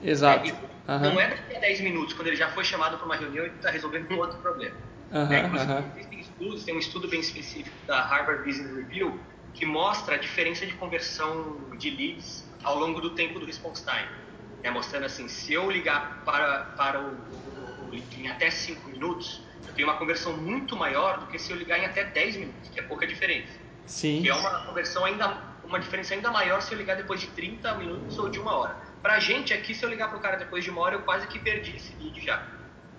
Exato. 0.02 0.48
É, 0.48 0.92
uhum. 0.92 1.00
não 1.00 1.20
é 1.20 1.30
daqui 1.30 1.56
a 1.56 1.60
10 1.60 1.80
minutos 1.80 2.14
quando 2.14 2.28
ele 2.28 2.36
já 2.36 2.48
foi 2.50 2.64
chamado 2.64 2.96
para 2.96 3.06
uma 3.06 3.16
reunião 3.16 3.44
e 3.44 3.48
está 3.48 3.70
resolvendo 3.70 4.10
um 4.12 4.18
outro 4.18 4.38
problema. 4.38 4.76
Uhum, 5.10 5.32
é, 5.32 5.40
inclusive 5.40 5.72
uhum. 5.72 5.90
existem 5.96 6.20
estudos 6.20 6.64
tem 6.64 6.74
um 6.74 6.78
estudo 6.78 7.08
bem 7.08 7.20
específico 7.20 7.76
da 7.86 8.02
Harvard 8.02 8.44
Business 8.44 8.74
Review 8.76 9.18
que 9.52 9.64
mostra 9.64 10.16
a 10.16 10.18
diferença 10.18 10.66
de 10.66 10.74
conversão 10.74 11.60
de 11.78 11.90
leads 11.90 12.44
ao 12.62 12.78
longo 12.78 13.00
do 13.00 13.10
tempo 13.10 13.38
do 13.38 13.47
response 13.47 13.84
time 13.84 14.24
é, 14.64 14.70
mostrando 14.70 15.04
assim 15.04 15.28
se 15.28 15.52
eu 15.52 15.70
ligar 15.70 16.22
para 16.24 16.64
para 16.76 17.00
o, 17.00 17.12
o 17.12 17.94
em 18.16 18.28
até 18.28 18.50
5 18.50 18.88
minutos, 18.88 19.42
eu 19.66 19.74
tenho 19.74 19.86
uma 19.86 19.96
conversão 19.96 20.36
muito 20.36 20.74
maior 20.74 21.18
do 21.18 21.26
que 21.26 21.38
se 21.38 21.52
eu 21.52 21.56
ligar 21.56 21.78
em 21.78 21.84
até 21.84 22.02
10 22.02 22.36
minutos, 22.38 22.70
que 22.70 22.80
é 22.80 22.82
pouca 22.82 23.06
diferença. 23.06 23.52
Sim. 23.86 24.22
Que 24.22 24.30
é 24.30 24.34
uma 24.34 24.64
conversão 24.64 25.04
ainda, 25.04 25.38
uma 25.62 25.78
diferença 25.78 26.14
ainda 26.14 26.30
maior 26.30 26.62
se 26.62 26.72
eu 26.72 26.78
ligar 26.78 26.96
depois 26.96 27.20
de 27.20 27.26
30 27.28 27.74
minutos 27.74 28.18
ou 28.18 28.30
de 28.30 28.40
uma 28.40 28.54
hora. 28.54 28.76
Pra 29.02 29.20
gente 29.20 29.52
aqui, 29.52 29.74
se 29.74 29.84
eu 29.84 29.90
ligar 29.90 30.08
pro 30.08 30.18
cara 30.18 30.38
depois 30.38 30.64
de 30.64 30.70
uma 30.70 30.80
hora, 30.80 30.94
eu 30.96 31.02
quase 31.02 31.26
que 31.28 31.38
perdi 31.38 31.76
esse 31.76 31.94
lead 31.96 32.18
já. 32.24 32.42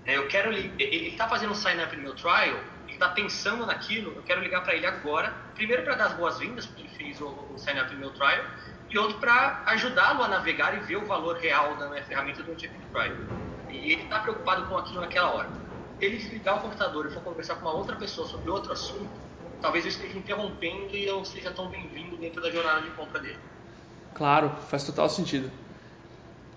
É, 0.06 0.18
eu 0.18 0.28
quero 0.28 0.54
ele 0.54 1.08
está 1.10 1.28
fazendo 1.28 1.52
um 1.52 1.56
sign 1.56 1.84
up 1.84 1.96
no 1.96 2.04
meu 2.04 2.14
trial, 2.14 2.60
ele 2.86 2.94
está 2.94 3.10
pensando 3.10 3.66
naquilo, 3.66 4.14
eu 4.16 4.22
quero 4.22 4.40
ligar 4.40 4.62
para 4.62 4.76
ele 4.76 4.86
agora, 4.86 5.34
primeiro 5.56 5.82
para 5.82 5.96
dar 5.96 6.06
as 6.06 6.14
boas-vindas, 6.14 6.68
porque 6.68 6.84
ele 6.84 6.90
fez 6.90 7.20
o, 7.20 7.28
o 7.28 7.58
sign 7.58 7.82
up 7.82 7.92
no 7.92 8.00
meu 8.00 8.12
trial, 8.12 8.46
e 8.90 8.98
outro 8.98 9.18
para 9.20 9.64
ajudá-lo 9.66 10.24
a 10.24 10.28
navegar 10.28 10.78
e 10.78 10.80
ver 10.82 10.98
o 10.98 11.06
valor 11.06 11.38
real 11.38 11.76
da 11.76 11.90
ferramenta 12.04 12.44
do 12.44 12.56
Check 12.56 12.72
Trial 12.92 13.16
e 13.70 13.92
ele 13.92 14.04
está 14.04 14.20
preocupado 14.20 14.66
com 14.68 14.78
aquilo 14.78 15.02
naquela 15.02 15.34
hora. 15.34 15.50
Ele 16.00 16.18
desligar 16.18 16.58
o 16.58 16.62
computador 16.62 17.06
e 17.06 17.10
for 17.10 17.22
conversar 17.24 17.56
com 17.56 17.68
uma 17.68 17.74
outra 17.76 17.96
pessoa 17.96 18.28
sobre 18.28 18.50
outro 18.50 18.72
assunto, 18.72 19.10
talvez 19.62 19.86
eu 19.86 19.92
esteja 19.92 20.18
interrompendo 20.18 20.96
e 20.96 21.06
eu 21.06 21.18
não 21.18 21.26
seja 21.26 21.52
tão 21.52 21.70
bem-vindo 21.70 22.18
dentro 22.18 22.42
da 22.42 22.52
jornada 22.52 22.82
de 22.82 22.90
compra 22.92 23.20
dele. 23.20 23.40
Claro, 24.14 24.52
faz 24.70 24.84
total 24.84 25.10
sentido. 25.10 25.52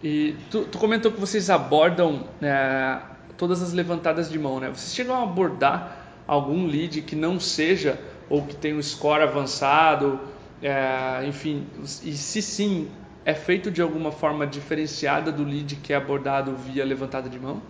E 0.02 0.36
tu, 0.50 0.64
tu 0.66 0.78
comentou 0.78 1.10
que 1.10 1.20
vocês 1.20 1.50
abordam 1.50 2.28
é, 2.40 3.00
todas 3.36 3.62
as 3.62 3.72
levantadas 3.72 4.30
de 4.30 4.38
mão, 4.38 4.60
né? 4.60 4.68
Vocês 4.68 4.94
chegam 4.94 5.16
a 5.16 5.22
abordar 5.22 6.06
algum 6.26 6.66
lead 6.66 7.02
que 7.02 7.16
não 7.16 7.40
seja 7.40 7.98
ou 8.28 8.44
que 8.44 8.54
tem 8.54 8.76
um 8.76 8.82
score 8.82 9.22
avançado, 9.22 10.20
é, 10.62 11.24
enfim, 11.26 11.66
e 11.80 12.16
se 12.16 12.42
sim, 12.42 12.90
é 13.24 13.34
feito 13.34 13.70
de 13.70 13.82
alguma 13.82 14.10
forma 14.10 14.46
diferenciada 14.46 15.30
do 15.30 15.44
lead 15.44 15.76
que 15.76 15.92
é 15.92 15.96
abordado 15.96 16.56
via 16.56 16.84
levantada 16.84 17.28
de 17.28 17.38
mão? 17.38 17.62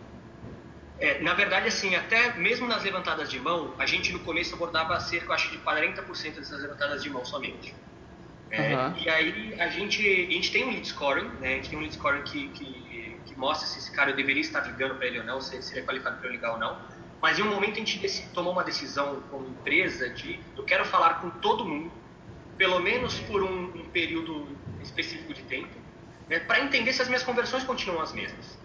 É, 1.00 1.20
na 1.20 1.34
verdade, 1.34 1.68
assim, 1.68 1.94
até 1.94 2.34
mesmo 2.34 2.66
nas 2.66 2.82
levantadas 2.82 3.30
de 3.30 3.38
mão, 3.38 3.72
a 3.78 3.86
gente 3.86 4.12
no 4.12 4.18
começo 4.20 4.54
abordava 4.54 4.98
cerca, 4.98 5.32
acho, 5.32 5.50
de 5.50 5.58
40% 5.58 6.34
dessas 6.34 6.62
levantadas 6.62 7.02
de 7.02 7.10
mão 7.10 7.24
somente. 7.24 7.74
É, 8.50 8.74
uhum. 8.74 8.96
E 8.96 9.08
aí 9.08 9.60
a 9.60 9.68
gente, 9.68 10.26
a 10.28 10.32
gente 10.32 10.50
tem 10.50 10.64
um 10.64 10.70
lead 10.70 10.88
scoring, 10.88 11.28
né? 11.40 11.52
A 11.52 11.56
gente 11.56 11.70
tem 11.70 11.78
um 11.78 11.82
lead 11.82 11.94
scoring 11.94 12.22
que, 12.22 12.48
que, 12.48 13.20
que 13.26 13.38
mostra 13.38 13.68
se 13.68 13.78
esse 13.78 13.92
cara 13.92 14.10
eu 14.10 14.16
deveria 14.16 14.40
estar 14.40 14.60
ligando 14.60 14.96
para 14.96 15.06
ele 15.06 15.18
ou 15.20 15.24
não, 15.24 15.40
se, 15.40 15.60
se 15.62 15.72
ele 15.74 15.80
é 15.80 15.84
qualificado 15.84 16.16
para 16.18 16.28
eu 16.28 16.32
ligar 16.32 16.52
ou 16.52 16.58
não. 16.58 16.78
Mas 17.20 17.38
em 17.38 17.42
um 17.42 17.50
momento 17.50 17.72
a 17.72 17.84
gente 17.84 18.26
tomou 18.32 18.52
uma 18.52 18.64
decisão 18.64 19.22
como 19.30 19.46
empresa 19.46 20.08
de 20.08 20.40
eu 20.56 20.64
quero 20.64 20.84
falar 20.84 21.20
com 21.20 21.30
todo 21.30 21.64
mundo, 21.64 21.92
pelo 22.58 22.80
menos 22.80 23.18
por 23.20 23.42
um, 23.42 23.64
um 23.66 23.88
período 23.90 24.46
específico 24.82 25.32
de 25.32 25.42
tempo, 25.44 25.74
né, 26.28 26.40
para 26.40 26.60
entender 26.60 26.92
se 26.92 27.00
as 27.00 27.08
minhas 27.08 27.22
conversões 27.22 27.64
continuam 27.64 28.02
as 28.02 28.12
mesmas. 28.12 28.58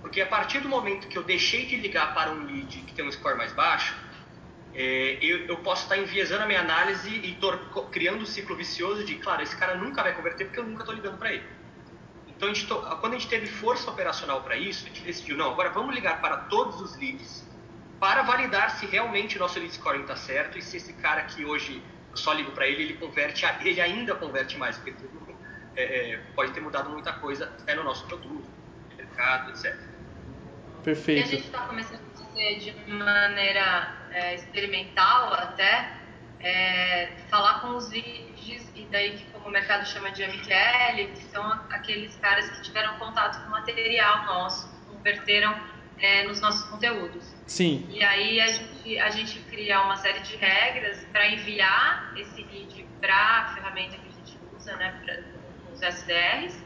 Porque 0.00 0.20
a 0.22 0.26
partir 0.26 0.60
do 0.60 0.68
momento 0.68 1.08
que 1.08 1.18
eu 1.18 1.22
deixei 1.22 1.66
de 1.66 1.76
ligar 1.76 2.14
para 2.14 2.30
um 2.30 2.44
lead 2.46 2.78
que 2.78 2.94
tem 2.94 3.06
um 3.06 3.12
score 3.12 3.36
mais 3.36 3.52
baixo, 3.52 3.94
é, 4.72 5.18
eu, 5.20 5.46
eu, 5.46 5.56
posso 5.58 5.82
estar 5.82 5.98
enviesando 5.98 6.44
a 6.44 6.46
minha 6.46 6.60
análise 6.60 7.10
e 7.10 7.36
criando 7.90 8.22
um 8.22 8.26
ciclo 8.26 8.54
vicioso 8.56 9.04
de, 9.04 9.16
claro, 9.16 9.42
esse 9.42 9.56
cara 9.56 9.74
nunca 9.74 10.00
vai 10.02 10.14
converter 10.14 10.44
porque 10.44 10.60
eu 10.60 10.64
nunca 10.64 10.82
estou 10.82 10.94
ligando 10.94 11.18
para 11.18 11.32
ele. 11.32 11.44
Então, 12.28 12.48
a 12.48 12.52
to, 12.52 12.96
quando 13.00 13.14
a 13.14 13.18
gente 13.18 13.28
teve 13.28 13.46
força 13.48 13.90
operacional 13.90 14.42
para 14.42 14.56
isso, 14.56 14.86
a 14.86 14.88
gente 14.88 15.02
decidiu, 15.02 15.36
não, 15.36 15.50
agora 15.50 15.70
vamos 15.70 15.94
ligar 15.94 16.20
para 16.22 16.36
todos 16.36 16.80
os 16.80 16.96
leads 16.96 17.44
para 17.98 18.22
validar 18.22 18.70
se 18.70 18.86
realmente 18.86 19.36
o 19.36 19.40
nosso 19.40 19.58
lead 19.58 19.74
scoring 19.74 20.02
está 20.02 20.16
certo 20.16 20.56
e 20.56 20.62
se 20.62 20.78
esse 20.78 20.94
cara 20.94 21.24
que 21.24 21.44
hoje 21.44 21.82
eu 22.10 22.16
só 22.16 22.32
ligo 22.32 22.50
para 22.52 22.66
ele, 22.66 22.82
ele 22.82 22.94
converte, 22.94 23.44
ele 23.60 23.80
ainda 23.80 24.14
converte 24.14 24.56
mais, 24.58 24.76
porque 24.76 24.94
é, 25.76 26.12
é, 26.12 26.16
pode 26.34 26.52
ter 26.52 26.60
mudado 26.60 26.90
muita 26.90 27.12
coisa 27.14 27.44
até 27.44 27.74
no 27.74 27.84
nosso 27.84 28.06
produto, 28.06 28.48
no 28.90 28.96
mercado, 28.96 29.50
etc. 29.50 29.76
Perfeito. 30.82 31.20
E 31.20 31.22
a 31.22 31.26
gente 31.26 31.46
está 31.46 31.60
começando 31.66 32.00
a 32.00 32.18
fazer 32.18 32.58
de 32.58 32.90
maneira 32.90 33.94
é, 34.10 34.34
experimental 34.34 35.34
até, 35.34 35.92
é, 36.40 37.12
falar 37.28 37.60
com 37.60 37.76
os 37.76 37.90
leads, 37.90 38.72
e 38.74 38.86
daí 38.90 39.18
que 39.18 39.24
como 39.30 39.48
o 39.48 39.50
mercado 39.50 39.86
chama 39.86 40.10
de 40.10 40.26
MQL, 40.26 41.12
que 41.14 41.24
são 41.30 41.44
aqueles 41.70 42.16
caras 42.16 42.48
que 42.50 42.62
tiveram 42.62 42.98
contato 42.98 43.40
com 43.42 43.48
o 43.48 43.50
material 43.50 44.24
nosso, 44.24 44.68
converteram 44.88 45.54
é, 46.00 46.24
nos 46.24 46.40
nossos 46.40 46.68
conteúdos. 46.68 47.24
Sim. 47.46 47.86
E 47.90 48.02
aí 48.02 48.40
a 48.40 48.46
gente, 48.46 48.98
a 48.98 49.10
gente 49.10 49.38
cria 49.50 49.82
uma 49.82 49.96
série 49.96 50.20
de 50.20 50.36
regras 50.36 51.04
para 51.12 51.28
enviar 51.28 52.12
esse 52.16 52.42
lead 52.42 52.86
para 53.00 53.14
a 53.14 53.54
ferramenta 53.54 53.96
que 53.96 54.08
a 54.08 54.12
gente 54.12 54.38
usa, 54.56 54.76
né, 54.76 55.00
para 55.04 55.72
os 55.72 55.82
SDRs, 55.82 56.62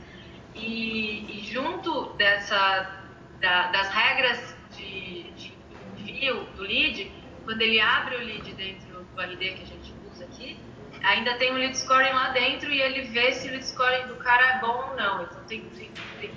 e, 0.54 1.36
e 1.36 1.40
junto 1.52 2.12
dessa, 2.14 3.02
da, 3.40 3.68
das 3.68 3.88
regras 3.90 4.56
de, 4.76 5.24
de 5.32 5.52
envio 5.96 6.44
do 6.56 6.62
lead, 6.62 7.10
quando 7.44 7.60
ele 7.60 7.80
abre 7.80 8.16
o 8.16 8.20
lead 8.20 8.52
dentro 8.54 9.04
do 9.04 9.20
RD 9.20 9.36
que 9.36 9.62
a 9.62 9.66
gente 9.66 9.94
usa 10.12 10.24
aqui, 10.24 10.58
ainda 11.02 11.36
tem 11.38 11.52
um 11.52 11.56
lead 11.56 11.76
scoring 11.76 12.12
lá 12.12 12.30
dentro 12.30 12.70
e 12.70 12.80
ele 12.80 13.02
vê 13.02 13.32
se 13.32 13.48
o 13.48 13.50
lead 13.50 13.66
scoring 13.66 14.06
do 14.06 14.16
cara 14.16 14.56
é 14.56 14.60
bom 14.60 14.90
ou 14.90 14.96
não. 14.96 15.24
Então 15.24 15.44
tem, 15.44 15.60
tem, 15.70 15.90
tem 16.20 16.34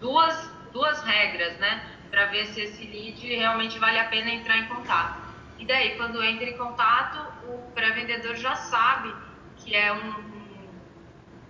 duas, 0.00 0.50
duas 0.72 1.02
regras, 1.02 1.58
né? 1.58 1.93
Para 2.14 2.26
ver 2.26 2.46
se 2.46 2.60
esse 2.60 2.84
lead 2.86 3.26
realmente 3.26 3.76
vale 3.76 3.98
a 3.98 4.04
pena 4.04 4.30
entrar 4.30 4.56
em 4.56 4.66
contato. 4.66 5.20
E 5.58 5.66
daí, 5.66 5.96
quando 5.96 6.22
entra 6.22 6.44
em 6.44 6.56
contato, 6.56 7.18
o 7.48 7.58
pré-vendedor 7.74 8.36
já 8.36 8.54
sabe 8.54 9.12
que 9.56 9.74
é 9.74 9.92
um, 9.92 10.10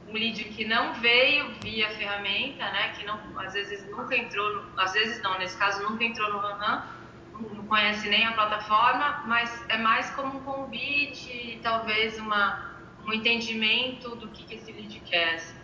um, 0.09 0.13
lead 0.15 0.43
que 0.45 0.65
não 0.65 0.95
veio 0.95 1.53
via 1.61 1.91
ferramenta, 1.91 2.65
né? 2.71 2.95
Que 2.97 3.05
não, 3.05 3.21
às 3.39 3.53
vezes 3.53 3.87
nunca 3.91 4.17
entrou, 4.17 4.55
no, 4.55 4.81
às 4.81 4.95
vezes 4.95 5.23
não, 5.23 5.39
nesse 5.39 5.59
caso 5.59 5.83
nunca 5.83 6.03
entrou 6.03 6.33
no 6.33 6.39
Ranham, 6.39 6.83
não 7.53 7.67
conhece 7.67 8.09
nem 8.09 8.25
a 8.25 8.33
plataforma, 8.33 9.23
mas 9.27 9.65
é 9.69 9.77
mais 9.77 10.09
como 10.13 10.39
um 10.39 10.45
convite, 10.45 11.61
talvez 11.63 12.19
uma, 12.19 12.75
um 13.05 13.13
entendimento 13.13 14.17
do 14.17 14.29
que, 14.29 14.45
que 14.45 14.55
esse 14.55 14.73
lead 14.73 14.99
quer. 15.01 15.35
Assim. 15.35 15.64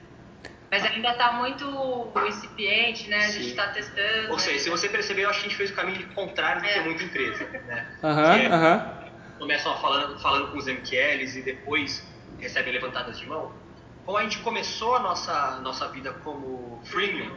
Mas 0.70 0.84
ainda 0.84 1.10
está 1.10 1.32
muito 1.32 2.12
incipiente, 2.28 3.08
né? 3.08 3.24
A 3.24 3.28
gente 3.28 3.48
está 3.48 3.68
testando. 3.68 4.30
Ou 4.30 4.38
seja, 4.38 4.60
se 4.60 4.70
você 4.70 4.88
perceber, 4.88 5.24
eu 5.24 5.30
acho 5.30 5.40
que 5.40 5.46
a 5.46 5.48
gente 5.48 5.58
fez 5.58 5.70
o 5.70 5.74
caminho 5.74 6.06
contrário 6.14 6.62
do 6.62 6.68
é. 6.68 6.72
que 6.72 6.80
muita 6.80 7.02
empresa. 7.02 7.44
Né? 7.44 7.98
Aham, 8.04 8.36
é. 8.36 9.10
Começam 9.38 9.76
falando, 9.78 10.20
falando 10.20 10.52
com 10.52 10.58
os 10.58 10.66
MQLs 10.66 11.38
e 11.38 11.42
depois 11.42 12.06
recebem 12.38 12.72
levantadas 12.72 13.18
de 13.18 13.26
mão. 13.26 13.52
Como 14.04 14.16
a 14.16 14.22
gente 14.22 14.38
começou 14.38 14.94
a 14.96 15.00
nossa, 15.00 15.60
nossa 15.60 15.88
vida 15.88 16.12
como 16.24 16.80
freemium, 16.84 17.36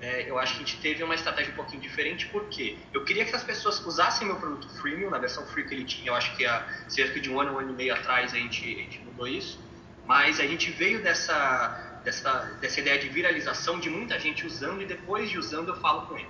é, 0.00 0.28
eu 0.28 0.38
acho 0.38 0.56
que 0.56 0.62
a 0.62 0.66
gente 0.66 0.80
teve 0.80 1.02
uma 1.02 1.14
estratégia 1.14 1.52
um 1.52 1.56
pouquinho 1.56 1.80
diferente, 1.80 2.26
porque 2.26 2.76
eu 2.92 3.04
queria 3.04 3.24
que 3.24 3.34
as 3.34 3.42
pessoas 3.42 3.84
usassem 3.84 4.26
meu 4.26 4.36
produto 4.36 4.68
freemium, 4.80 5.10
na 5.10 5.18
versão 5.18 5.46
free 5.46 5.64
que 5.64 5.74
ele 5.74 5.84
tinha, 5.84 6.08
eu 6.08 6.14
acho 6.14 6.36
que 6.36 6.44
há 6.44 6.66
cerca 6.88 7.18
de 7.18 7.30
um 7.30 7.40
ano, 7.40 7.54
um 7.54 7.58
ano 7.58 7.72
e 7.72 7.74
meio 7.74 7.94
atrás 7.94 8.34
a 8.34 8.36
gente, 8.36 8.62
a 8.62 8.78
gente 8.78 8.98
mudou 9.00 9.26
isso, 9.26 9.58
mas 10.06 10.38
a 10.38 10.46
gente 10.46 10.70
veio 10.70 11.02
dessa, 11.02 11.85
dessa, 12.06 12.30
dessa 12.60 12.78
ideia 12.78 13.00
de 13.00 13.08
viralização, 13.08 13.80
de 13.80 13.90
muita 13.90 14.16
gente 14.20 14.46
usando, 14.46 14.80
e 14.80 14.86
depois 14.86 15.28
de 15.28 15.38
usando 15.38 15.70
eu 15.70 15.76
falo 15.80 16.06
com 16.06 16.16
ele. 16.16 16.28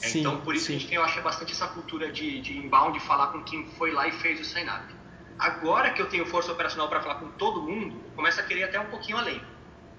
É, 0.00 0.06
sim, 0.06 0.20
então, 0.20 0.40
por 0.42 0.54
isso 0.54 0.66
sim. 0.66 0.76
a 0.76 0.78
gente 0.78 0.88
tem, 0.88 0.96
eu 0.96 1.02
acho, 1.02 1.20
bastante 1.20 1.52
essa 1.52 1.66
cultura 1.66 2.10
de, 2.12 2.40
de 2.40 2.56
inbound, 2.56 2.96
de 2.96 3.04
falar 3.04 3.26
com 3.32 3.42
quem 3.42 3.66
foi 3.72 3.90
lá 3.90 4.06
e 4.06 4.12
fez 4.12 4.40
o 4.40 4.44
sign-up. 4.44 4.94
Agora 5.36 5.90
que 5.90 6.00
eu 6.00 6.06
tenho 6.08 6.24
força 6.24 6.52
operacional 6.52 6.88
para 6.88 7.00
falar 7.00 7.16
com 7.16 7.28
todo 7.32 7.62
mundo, 7.62 8.00
eu 8.04 8.12
começo 8.14 8.38
a 8.38 8.44
querer 8.44 8.62
até 8.62 8.78
um 8.78 8.86
pouquinho 8.86 9.18
além. 9.18 9.42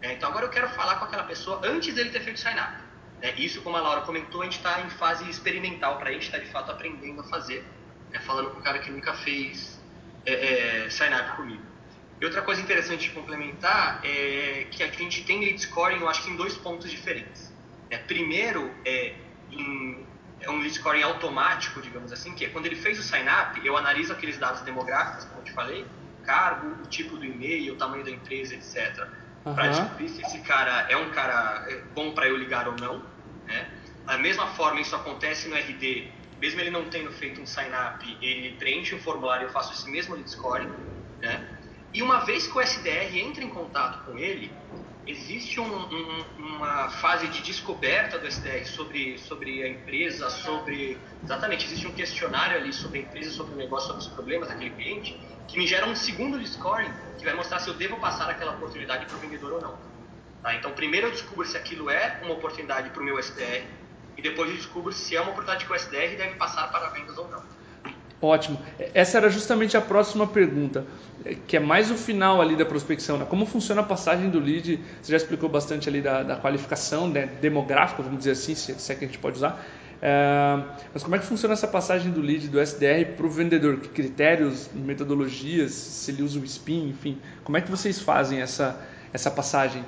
É, 0.02 0.14
então 0.14 0.30
agora 0.30 0.46
eu 0.46 0.50
quero 0.50 0.70
falar 0.70 0.96
com 0.96 1.06
aquela 1.06 1.24
pessoa 1.24 1.60
antes 1.66 1.94
dele 1.94 2.10
ter 2.10 2.22
feito 2.22 2.40
sign-up. 2.40 2.82
É, 3.22 3.34
isso, 3.38 3.62
como 3.62 3.76
a 3.76 3.82
Laura 3.82 4.02
comentou, 4.02 4.42
a 4.42 4.46
gente 4.46 4.58
está 4.58 4.80
em 4.80 4.90
fase 4.90 5.30
experimental 5.30 5.98
para 5.98 6.12
a 6.12 6.14
gente, 6.14 6.24
está 6.24 6.38
de 6.38 6.50
fato 6.50 6.72
aprendendo 6.72 7.20
a 7.20 7.24
fazer, 7.26 7.66
é, 8.14 8.20
falando 8.20 8.52
com 8.52 8.60
um 8.60 8.64
cara 8.64 8.80
que 8.80 8.90
nunca 8.90 9.14
fez 9.16 9.82
é, 10.26 10.86
é, 10.86 10.90
sign-up 10.90 11.36
comigo. 11.36 11.73
E 12.22 12.26
outra 12.26 12.42
coisa 12.42 12.62
interessante 12.62 13.10
de 13.10 13.12
complementar 13.12 14.00
é 14.04 14.68
que 14.72 14.84
a 14.84 14.88
gente 14.88 15.24
tem 15.24 15.40
lead 15.40 15.60
scoring, 15.60 16.00
eu 16.00 16.08
acho 16.08 16.24
que 16.24 16.30
em 16.30 16.36
dois 16.36 16.56
pontos 16.56 16.90
diferentes. 16.90 17.52
É, 17.90 17.98
primeiro, 17.98 18.72
é, 18.86 19.14
em, 19.52 20.06
é 20.40 20.50
um 20.50 20.60
lead 20.60 20.74
scoring 20.74 21.04
automático, 21.04 21.82
digamos 21.82 22.12
assim, 22.12 22.34
que 22.34 22.46
é 22.46 22.50
quando 22.50 22.66
ele 22.66 22.76
fez 22.76 23.00
o 23.00 23.04
sign-up, 23.04 23.60
eu 23.66 23.78
analiso 23.78 24.14
aqueles 24.14 24.38
dados 24.38 24.62
demográficos, 24.62 25.26
como 25.26 25.42
eu 25.42 25.44
te 25.44 25.52
falei, 25.52 25.86
cargo, 26.24 26.68
o 26.84 26.88
tipo 26.88 27.18
do 27.18 27.26
e-mail, 27.26 27.74
o 27.74 27.76
tamanho 27.76 28.04
da 28.04 28.12
empresa, 28.12 28.56
etc. 28.56 29.08
Uhum. 29.46 29.54
Para 29.54 29.68
descobrir 29.68 30.10
se 30.10 30.22
esse 30.22 30.40
cara 30.40 30.88
é 30.90 30.96
um 30.96 31.12
cara 31.12 31.66
é, 31.68 31.82
bom 31.94 32.14
para 32.14 32.28
eu 32.28 32.38
ligar 32.38 32.68
ou 32.68 32.76
não. 32.76 33.04
Né? 33.46 33.70
Da 34.06 34.18
mesma 34.18 34.48
forma, 34.48 34.82
isso 34.82 34.96
acontece 34.96 35.48
no 35.48 35.56
RD, 35.56 36.12
mesmo 36.40 36.60
ele 36.60 36.72
não 36.72 36.90
tendo 36.90 37.12
feito 37.12 37.42
um 37.42 37.46
sign-up, 37.46 38.18
ele 38.22 38.56
preenche 38.58 38.96
um 38.96 39.00
formulário, 39.00 39.48
eu 39.48 39.52
faço 39.52 39.74
esse 39.74 39.90
mesmo 39.90 40.16
lead 40.16 40.30
scoring. 40.30 40.72
Né? 41.22 41.53
E 41.94 42.02
uma 42.02 42.26
vez 42.26 42.48
que 42.48 42.58
o 42.58 42.62
SDR 42.62 43.16
entra 43.18 43.44
em 43.44 43.50
contato 43.50 44.04
com 44.06 44.18
ele, 44.18 44.52
existe 45.06 45.60
um, 45.60 45.66
um, 45.66 46.26
uma 46.38 46.90
fase 46.90 47.28
de 47.28 47.42
descoberta 47.44 48.18
do 48.18 48.26
SDR 48.26 48.66
sobre, 48.66 49.18
sobre 49.20 49.64
a 49.64 49.68
empresa, 49.68 50.30
sobre. 50.30 50.98
Exatamente, 51.24 51.66
existe 51.66 51.86
um 51.86 51.92
questionário 51.92 52.58
ali 52.58 52.74
sobre 52.74 53.00
a 53.00 53.02
empresa, 53.04 53.30
sobre 53.32 53.54
o 53.54 53.58
negócio, 53.58 53.88
sobre 53.88 54.02
os 54.02 54.08
problemas 54.08 54.50
daquele 54.50 54.72
cliente, 54.72 55.20
que 55.48 55.58
me 55.58 55.68
gera 55.68 55.86
um 55.86 55.96
segundo 55.96 56.40
de 56.40 56.48
scoring 56.48 56.92
que 57.18 57.26
vai 57.26 57.36
mostrar 57.36 57.60
se 57.60 57.68
eu 57.68 57.76
devo 57.76 57.98
passar 57.98 58.30
aquela 58.30 58.54
oportunidade 58.54 59.06
para 59.06 59.16
o 59.16 59.20
vendedor 59.20 59.54
ou 59.54 59.62
não. 59.62 59.78
Tá? 60.42 60.56
Então, 60.56 60.72
primeiro 60.72 61.08
eu 61.08 61.12
descubro 61.12 61.46
se 61.46 61.56
aquilo 61.56 61.90
é 61.90 62.20
uma 62.24 62.34
oportunidade 62.34 62.90
para 62.90 63.02
o 63.02 63.06
meu 63.06 63.20
SDR, 63.20 63.64
e 64.18 64.22
depois 64.22 64.50
eu 64.50 64.56
descubro 64.56 64.92
se 64.92 65.16
é 65.16 65.22
uma 65.22 65.32
oportunidade 65.32 65.66
que 65.66 65.72
o 65.72 65.76
SDR 65.76 66.18
deve 66.18 66.36
passar 66.36 66.72
para 66.72 66.88
ou 66.88 66.96
não. 66.96 67.13
Ótimo. 68.24 68.58
Essa 68.94 69.18
era 69.18 69.30
justamente 69.30 69.76
a 69.76 69.82
próxima 69.82 70.26
pergunta, 70.26 70.86
que 71.46 71.58
é 71.58 71.60
mais 71.60 71.92
o 71.92 71.96
final 71.96 72.42
ali 72.42 72.56
da 72.56 72.64
prospecção. 72.64 73.18
Né? 73.18 73.26
Como 73.30 73.46
funciona 73.46 73.82
a 73.82 73.84
passagem 73.84 74.30
do 74.30 74.40
lead? 74.40 74.80
Você 75.02 75.12
já 75.12 75.18
explicou 75.18 75.50
bastante 75.50 75.90
ali 75.90 76.02
da, 76.02 76.24
da 76.24 76.38
qualificação 76.38 77.10
né? 77.10 77.26
demográfica, 77.42 78.02
vamos 78.02 78.20
dizer 78.20 78.32
assim, 78.32 78.56
se, 78.56 78.80
se 78.80 78.92
é 78.94 78.96
que 78.96 79.04
a 79.04 79.08
gente 79.08 79.20
pode 79.20 79.36
usar. 79.36 79.62
É, 80.02 80.58
mas 80.94 81.04
como 81.04 81.18
é 81.18 81.20
que 81.20 81.26
funciona 81.26 81.54
essa 81.54 81.68
passagem 81.68 82.14
do 82.14 82.22
lead 82.22 82.48
do 82.48 82.62
SDR 82.62 83.14
para 83.18 83.26
o 83.26 83.30
vendedor? 83.30 83.82
Que 83.82 83.90
critérios, 83.90 84.70
metodologias, 84.74 85.74
se 85.74 86.12
ele 86.12 86.24
usa 86.24 86.40
o 86.40 86.48
SPIN, 86.48 86.92
enfim. 86.92 87.20
Como 87.44 87.58
é 87.58 87.62
que 87.62 87.70
vocês 87.70 88.00
fazem 88.00 88.42
essa, 88.42 88.82
essa 89.12 89.30
passagem? 89.30 89.84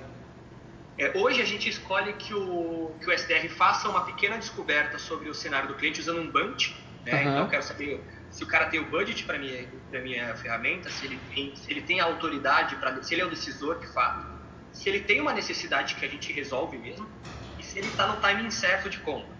É, 0.98 1.18
hoje 1.18 1.42
a 1.42 1.46
gente 1.46 1.70
escolhe 1.70 2.12
que 2.14 2.34
o, 2.34 2.92
que 3.00 3.10
o 3.10 3.14
SDR 3.14 3.48
faça 3.48 3.88
uma 3.88 4.02
pequena 4.02 4.38
descoberta 4.38 5.00
sobre 5.00 5.30
o 5.30 5.34
cenário 5.34 5.70
do 5.70 5.76
cliente 5.76 6.02
usando 6.02 6.20
um 6.20 6.30
bunch. 6.30 6.76
Né? 7.06 7.14
Uhum. 7.14 7.22
Então 7.22 7.40
eu 7.44 7.50
quero 7.50 7.64
saber 7.64 8.02
se 8.36 8.44
o 8.44 8.48
cara 8.48 8.66
tem 8.66 8.82
o 8.82 8.86
budget 8.90 9.24
para 9.24 9.40
minha 9.40 9.66
para 9.90 10.02
minha 10.02 10.36
ferramenta, 10.36 10.90
se 10.90 11.06
ele 11.06 11.18
tem 11.34 11.56
se 11.56 11.72
ele 11.72 11.82
tem 11.82 12.02
a 12.02 12.04
autoridade 12.04 12.76
para 12.76 13.02
se 13.02 13.14
ele 13.14 13.22
é 13.22 13.26
o 13.26 13.30
decisor 13.30 13.80
de 13.80 13.88
fato, 13.88 14.28
se 14.74 14.90
ele 14.90 15.00
tem 15.00 15.22
uma 15.22 15.32
necessidade 15.32 15.96
que 15.96 16.04
a 16.04 16.10
gente 16.10 16.34
resolve 16.34 16.78
mesmo 16.78 17.10
e 17.58 17.64
se 17.64 17.80
ele 17.80 17.88
está 17.88 18.08
no 18.08 18.20
timing 18.20 18.52
certo 18.52 18.90
de 18.90 19.00
compra. 19.00 19.34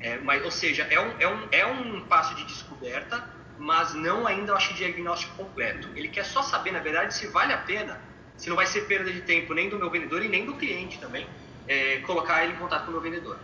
É, 0.00 0.16
mas, 0.16 0.42
ou 0.42 0.50
seja, 0.50 0.84
é 0.84 0.98
um, 0.98 1.20
é, 1.20 1.28
um, 1.28 1.48
é 1.52 1.66
um 1.66 2.06
passo 2.06 2.34
de 2.36 2.44
descoberta, 2.46 3.22
mas 3.58 3.92
não 3.92 4.26
ainda 4.26 4.52
eu 4.52 4.56
acho 4.56 4.72
diagnóstico 4.72 5.36
completo. 5.36 5.90
Ele 5.94 6.08
quer 6.08 6.24
só 6.24 6.40
saber, 6.40 6.70
na 6.70 6.78
verdade, 6.78 7.12
se 7.12 7.26
vale 7.26 7.52
a 7.52 7.58
pena, 7.58 8.00
se 8.34 8.48
não 8.48 8.56
vai 8.56 8.64
ser 8.64 8.86
perda 8.86 9.12
de 9.12 9.20
tempo 9.20 9.52
nem 9.52 9.68
do 9.68 9.78
meu 9.78 9.90
vendedor 9.90 10.22
e 10.22 10.28
nem 10.28 10.46
do 10.46 10.56
cliente 10.56 10.98
também, 10.98 11.28
é, 11.66 11.98
colocar 11.98 12.44
ele 12.44 12.54
em 12.54 12.56
contato 12.56 12.84
com 12.84 12.90
o 12.90 12.92
meu 12.92 13.02
vendedor. 13.02 13.38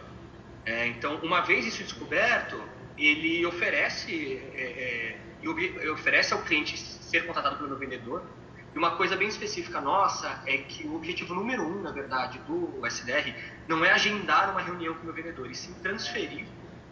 É, 0.65 0.87
então, 0.87 1.17
uma 1.17 1.43
vez 1.43 1.67
isso 1.67 1.83
descoberto, 1.83 2.59
ele 2.97 3.45
oferece, 3.45 4.41
é, 4.55 5.19
é, 5.43 5.91
oferece 5.91 6.33
ao 6.33 6.43
cliente 6.43 6.79
ser 6.79 7.27
contratado 7.27 7.57
pelo 7.57 7.69
meu 7.69 7.79
vendedor. 7.79 8.23
E 8.75 8.79
uma 8.79 8.97
coisa 8.97 9.17
bem 9.17 9.29
específica 9.29 9.81
nossa 9.81 10.43
é 10.47 10.59
que 10.59 10.87
o 10.87 10.97
objetivo 10.97 11.35
número 11.35 11.63
um, 11.63 11.83
na 11.83 11.93
verdade, 11.93 12.39
do 12.41 12.85
SDR 12.87 13.33
não 13.69 13.85
é 13.85 13.93
agendar 13.93 14.51
uma 14.51 14.61
reunião 14.61 14.95
com 14.95 15.03
o 15.03 15.05
meu 15.05 15.15
vendedor, 15.15 15.49
e 15.51 15.55
sim 15.55 15.73
transferir 15.75 16.45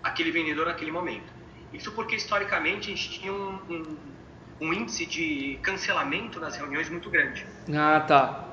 aquele 0.02 0.30
vendedor 0.30 0.66
naquele 0.66 0.92
momento. 0.92 1.32
Isso 1.72 1.90
porque, 1.92 2.14
historicamente, 2.14 2.92
a 2.92 2.94
gente 2.94 3.10
tinha 3.18 3.32
um, 3.32 3.58
um, 3.68 3.96
um 4.60 4.72
índice 4.72 5.06
de 5.06 5.58
cancelamento 5.62 6.38
nas 6.38 6.56
reuniões 6.56 6.88
muito 6.88 7.10
grande. 7.10 7.46
Ah, 7.74 8.00
tá. 8.00 8.48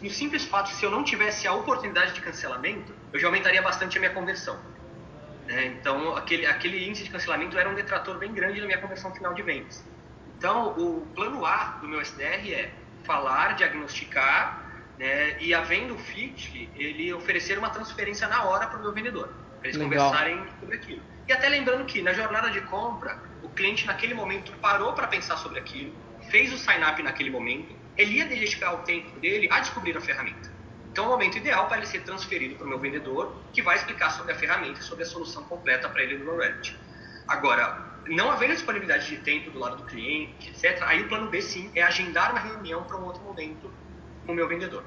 No 0.00 0.10
simples 0.10 0.44
fato, 0.44 0.70
se 0.70 0.84
eu 0.84 0.90
não 0.90 1.02
tivesse 1.02 1.48
a 1.48 1.52
oportunidade 1.52 2.14
de 2.14 2.20
cancelamento, 2.20 2.94
eu 3.12 3.18
já 3.18 3.26
aumentaria 3.26 3.60
bastante 3.60 3.98
a 3.98 4.00
minha 4.00 4.12
conversão. 4.12 4.58
Né? 5.46 5.66
Então, 5.66 6.16
aquele, 6.16 6.46
aquele 6.46 6.86
índice 6.86 7.04
de 7.04 7.10
cancelamento 7.10 7.58
era 7.58 7.68
um 7.68 7.74
detrator 7.74 8.18
bem 8.18 8.32
grande 8.32 8.60
na 8.60 8.66
minha 8.66 8.78
conversão 8.78 9.14
final 9.14 9.34
de 9.34 9.42
vendas. 9.42 9.84
Então, 10.38 10.68
o 10.78 11.06
plano 11.14 11.44
A 11.44 11.78
do 11.80 11.88
meu 11.88 12.00
SDR 12.00 12.52
é 12.52 12.72
falar, 13.04 13.54
diagnosticar, 13.54 14.64
né, 14.98 15.36
e 15.40 15.52
havendo 15.52 15.94
o 15.94 15.98
fit, 15.98 16.70
ele 16.76 17.12
oferecer 17.12 17.58
uma 17.58 17.70
transferência 17.70 18.28
na 18.28 18.44
hora 18.44 18.66
para 18.66 18.78
o 18.78 18.82
meu 18.82 18.92
vendedor, 18.92 19.28
para 19.58 19.68
eles 19.68 19.76
Legal. 19.76 20.06
conversarem 20.06 20.46
sobre 20.60 20.76
aquilo. 20.76 21.02
E 21.26 21.32
até 21.32 21.48
lembrando 21.48 21.84
que 21.84 22.02
na 22.02 22.12
jornada 22.12 22.50
de 22.50 22.60
compra, 22.62 23.18
o 23.42 23.48
cliente 23.48 23.86
naquele 23.86 24.14
momento 24.14 24.52
parou 24.58 24.92
para 24.92 25.06
pensar 25.06 25.36
sobre 25.36 25.58
aquilo, 25.58 25.94
fez 26.30 26.52
o 26.52 26.58
sign-up 26.58 27.02
naquele 27.02 27.30
momento, 27.30 27.74
ele 27.96 28.16
ia 28.16 28.26
dedicar 28.26 28.74
o 28.74 28.78
tempo 28.78 29.18
dele 29.20 29.48
a 29.50 29.60
descobrir 29.60 29.96
a 29.96 30.00
ferramenta. 30.00 30.53
Então 30.94 31.06
é 31.06 31.08
o 31.08 31.10
momento 31.10 31.36
ideal 31.38 31.66
para 31.66 31.78
ele 31.78 31.86
ser 31.86 32.04
transferido 32.04 32.54
para 32.54 32.64
o 32.64 32.68
meu 32.68 32.78
vendedor, 32.78 33.42
que 33.52 33.60
vai 33.60 33.74
explicar 33.74 34.10
sobre 34.10 34.30
a 34.30 34.36
ferramenta 34.36 34.78
e 34.78 34.82
sobre 34.84 35.02
a 35.02 35.06
solução 35.06 35.42
completa 35.42 35.88
para 35.88 36.00
ele 36.00 36.18
no 36.18 36.36
Revit. 36.36 36.78
Agora, 37.26 37.98
não 38.06 38.30
havendo 38.30 38.54
disponibilidade 38.54 39.08
de 39.08 39.16
tempo 39.16 39.50
do 39.50 39.58
lado 39.58 39.78
do 39.78 39.86
cliente, 39.86 40.50
etc., 40.50 40.80
aí 40.82 41.02
o 41.02 41.08
plano 41.08 41.28
B 41.28 41.42
sim 41.42 41.68
é 41.74 41.82
agendar 41.82 42.30
uma 42.30 42.38
reunião 42.38 42.84
para 42.84 42.96
um 42.96 43.06
outro 43.06 43.20
momento 43.22 43.74
com 44.24 44.30
o 44.30 44.34
meu 44.36 44.46
vendedor. 44.46 44.84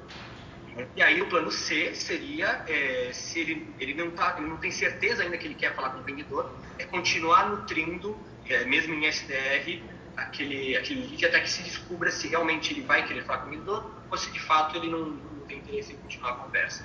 E 0.96 1.02
aí 1.02 1.20
o 1.20 1.28
plano 1.28 1.50
C 1.50 1.94
seria, 1.94 2.64
é, 2.66 3.10
se 3.12 3.40
ele, 3.40 3.74
ele, 3.78 3.92
não 3.92 4.10
tá, 4.10 4.36
ele 4.38 4.48
não 4.48 4.56
tem 4.56 4.70
certeza 4.70 5.22
ainda 5.22 5.36
que 5.36 5.46
ele 5.46 5.56
quer 5.56 5.74
falar 5.74 5.90
com 5.90 6.00
o 6.00 6.04
vendedor, 6.04 6.58
é 6.78 6.86
continuar 6.86 7.50
nutrindo, 7.50 8.18
é, 8.48 8.64
mesmo 8.64 8.94
em 8.94 9.04
SDR, 9.04 9.82
aquele, 10.18 10.76
aquele 10.76 11.06
lead 11.06 11.26
até 11.26 11.40
que 11.40 11.50
se 11.50 11.62
descubra 11.62 12.10
se 12.10 12.28
realmente 12.28 12.72
ele 12.72 12.82
vai 12.82 13.06
querer 13.06 13.24
falar 13.24 13.38
com 13.38 13.48
o 13.48 13.50
vendedor 13.50 13.90
ou 14.10 14.18
se 14.18 14.30
de 14.30 14.40
fato 14.40 14.76
ele 14.76 14.88
não, 14.88 15.06
não 15.06 15.46
tem 15.46 15.58
interesse 15.58 15.92
em 15.92 15.96
continuar 15.96 16.32
a 16.32 16.34
conversa. 16.34 16.84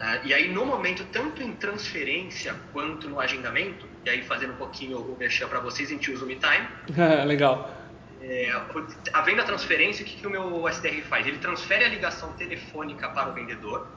Ah, 0.00 0.20
e 0.24 0.32
aí, 0.32 0.48
no 0.48 0.64
momento, 0.64 1.04
tanto 1.12 1.42
em 1.42 1.52
transferência 1.52 2.54
quanto 2.72 3.08
no 3.08 3.20
agendamento, 3.20 3.84
e 4.04 4.10
aí 4.10 4.22
fazendo 4.22 4.52
um 4.52 4.56
pouquinho 4.56 4.98
o 4.98 5.16
mexer 5.18 5.46
para 5.48 5.58
vocês, 5.58 5.88
a 5.88 5.92
gente 5.92 6.10
usa 6.10 6.24
o 6.24 6.28
MeTime. 6.28 6.68
Legal. 7.26 7.76
É, 8.22 8.50
havendo 9.12 9.40
a 9.40 9.44
transferência, 9.44 10.04
o 10.04 10.08
que, 10.08 10.16
que 10.16 10.26
o 10.26 10.30
meu 10.30 10.68
SDR 10.68 11.02
faz? 11.02 11.26
Ele 11.26 11.38
transfere 11.38 11.84
a 11.84 11.88
ligação 11.88 12.32
telefônica 12.34 13.08
para 13.08 13.30
o 13.30 13.32
vendedor, 13.32 13.88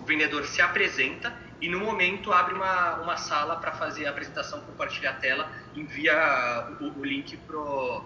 o 0.00 0.04
vendedor 0.04 0.44
se 0.44 0.60
apresenta 0.60 1.32
e 1.60 1.68
no 1.68 1.80
momento 1.80 2.32
abre 2.32 2.54
uma, 2.54 2.96
uma 2.96 3.16
sala 3.16 3.56
para 3.56 3.72
fazer 3.72 4.06
a 4.06 4.10
apresentação, 4.10 4.60
compartilhar 4.60 5.10
a 5.10 5.14
tela, 5.14 5.50
envia 5.80 6.68
o, 6.80 7.00
o 7.00 7.04
link 7.04 7.36
pro, 7.38 8.02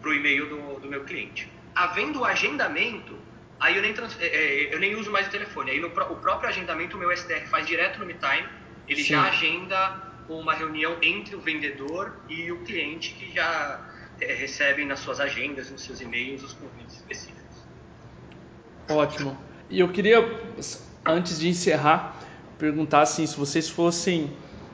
pro 0.00 0.14
e-mail 0.14 0.48
do, 0.48 0.80
do 0.80 0.88
meu 0.88 1.04
cliente. 1.04 1.50
Havendo 1.74 2.20
o 2.20 2.24
agendamento, 2.24 3.16
aí 3.60 3.76
eu 3.76 3.82
nem, 3.82 3.94
trans, 3.94 4.16
é, 4.20 4.26
é 4.26 4.74
eu 4.74 4.78
nem 4.78 4.94
uso 4.94 5.10
mais 5.10 5.26
o 5.28 5.30
telefone. 5.30 5.70
Aí 5.70 5.80
no, 5.80 5.88
o 5.88 6.16
próprio 6.16 6.48
agendamento 6.48 6.96
o 6.96 7.00
meu 7.00 7.10
SDR 7.10 7.46
faz 7.48 7.66
direto 7.66 7.98
no 7.98 8.06
MeTime, 8.06 8.48
ele 8.88 9.02
Sim. 9.02 9.10
já 9.10 9.22
agenda 9.22 10.12
uma 10.28 10.54
reunião 10.54 10.96
entre 11.02 11.34
o 11.36 11.40
vendedor 11.40 12.16
e 12.28 12.50
o 12.50 12.62
cliente 12.64 13.14
que 13.14 13.32
já 13.32 13.80
é, 14.20 14.34
recebem 14.34 14.86
nas 14.86 15.00
suas 15.00 15.20
agendas, 15.20 15.70
nos 15.70 15.82
seus 15.82 16.00
e-mails, 16.00 16.42
os 16.42 16.52
convites 16.52 16.96
específicos. 16.96 17.42
Ótimo. 18.88 19.38
E 19.70 19.80
eu 19.80 19.88
queria, 19.88 20.20
antes 21.06 21.38
de 21.38 21.48
encerrar, 21.48 22.16
perguntar 22.58 23.02
assim, 23.02 23.26
se 23.26 23.36
vocês 23.36 23.68
fossem 23.68 24.30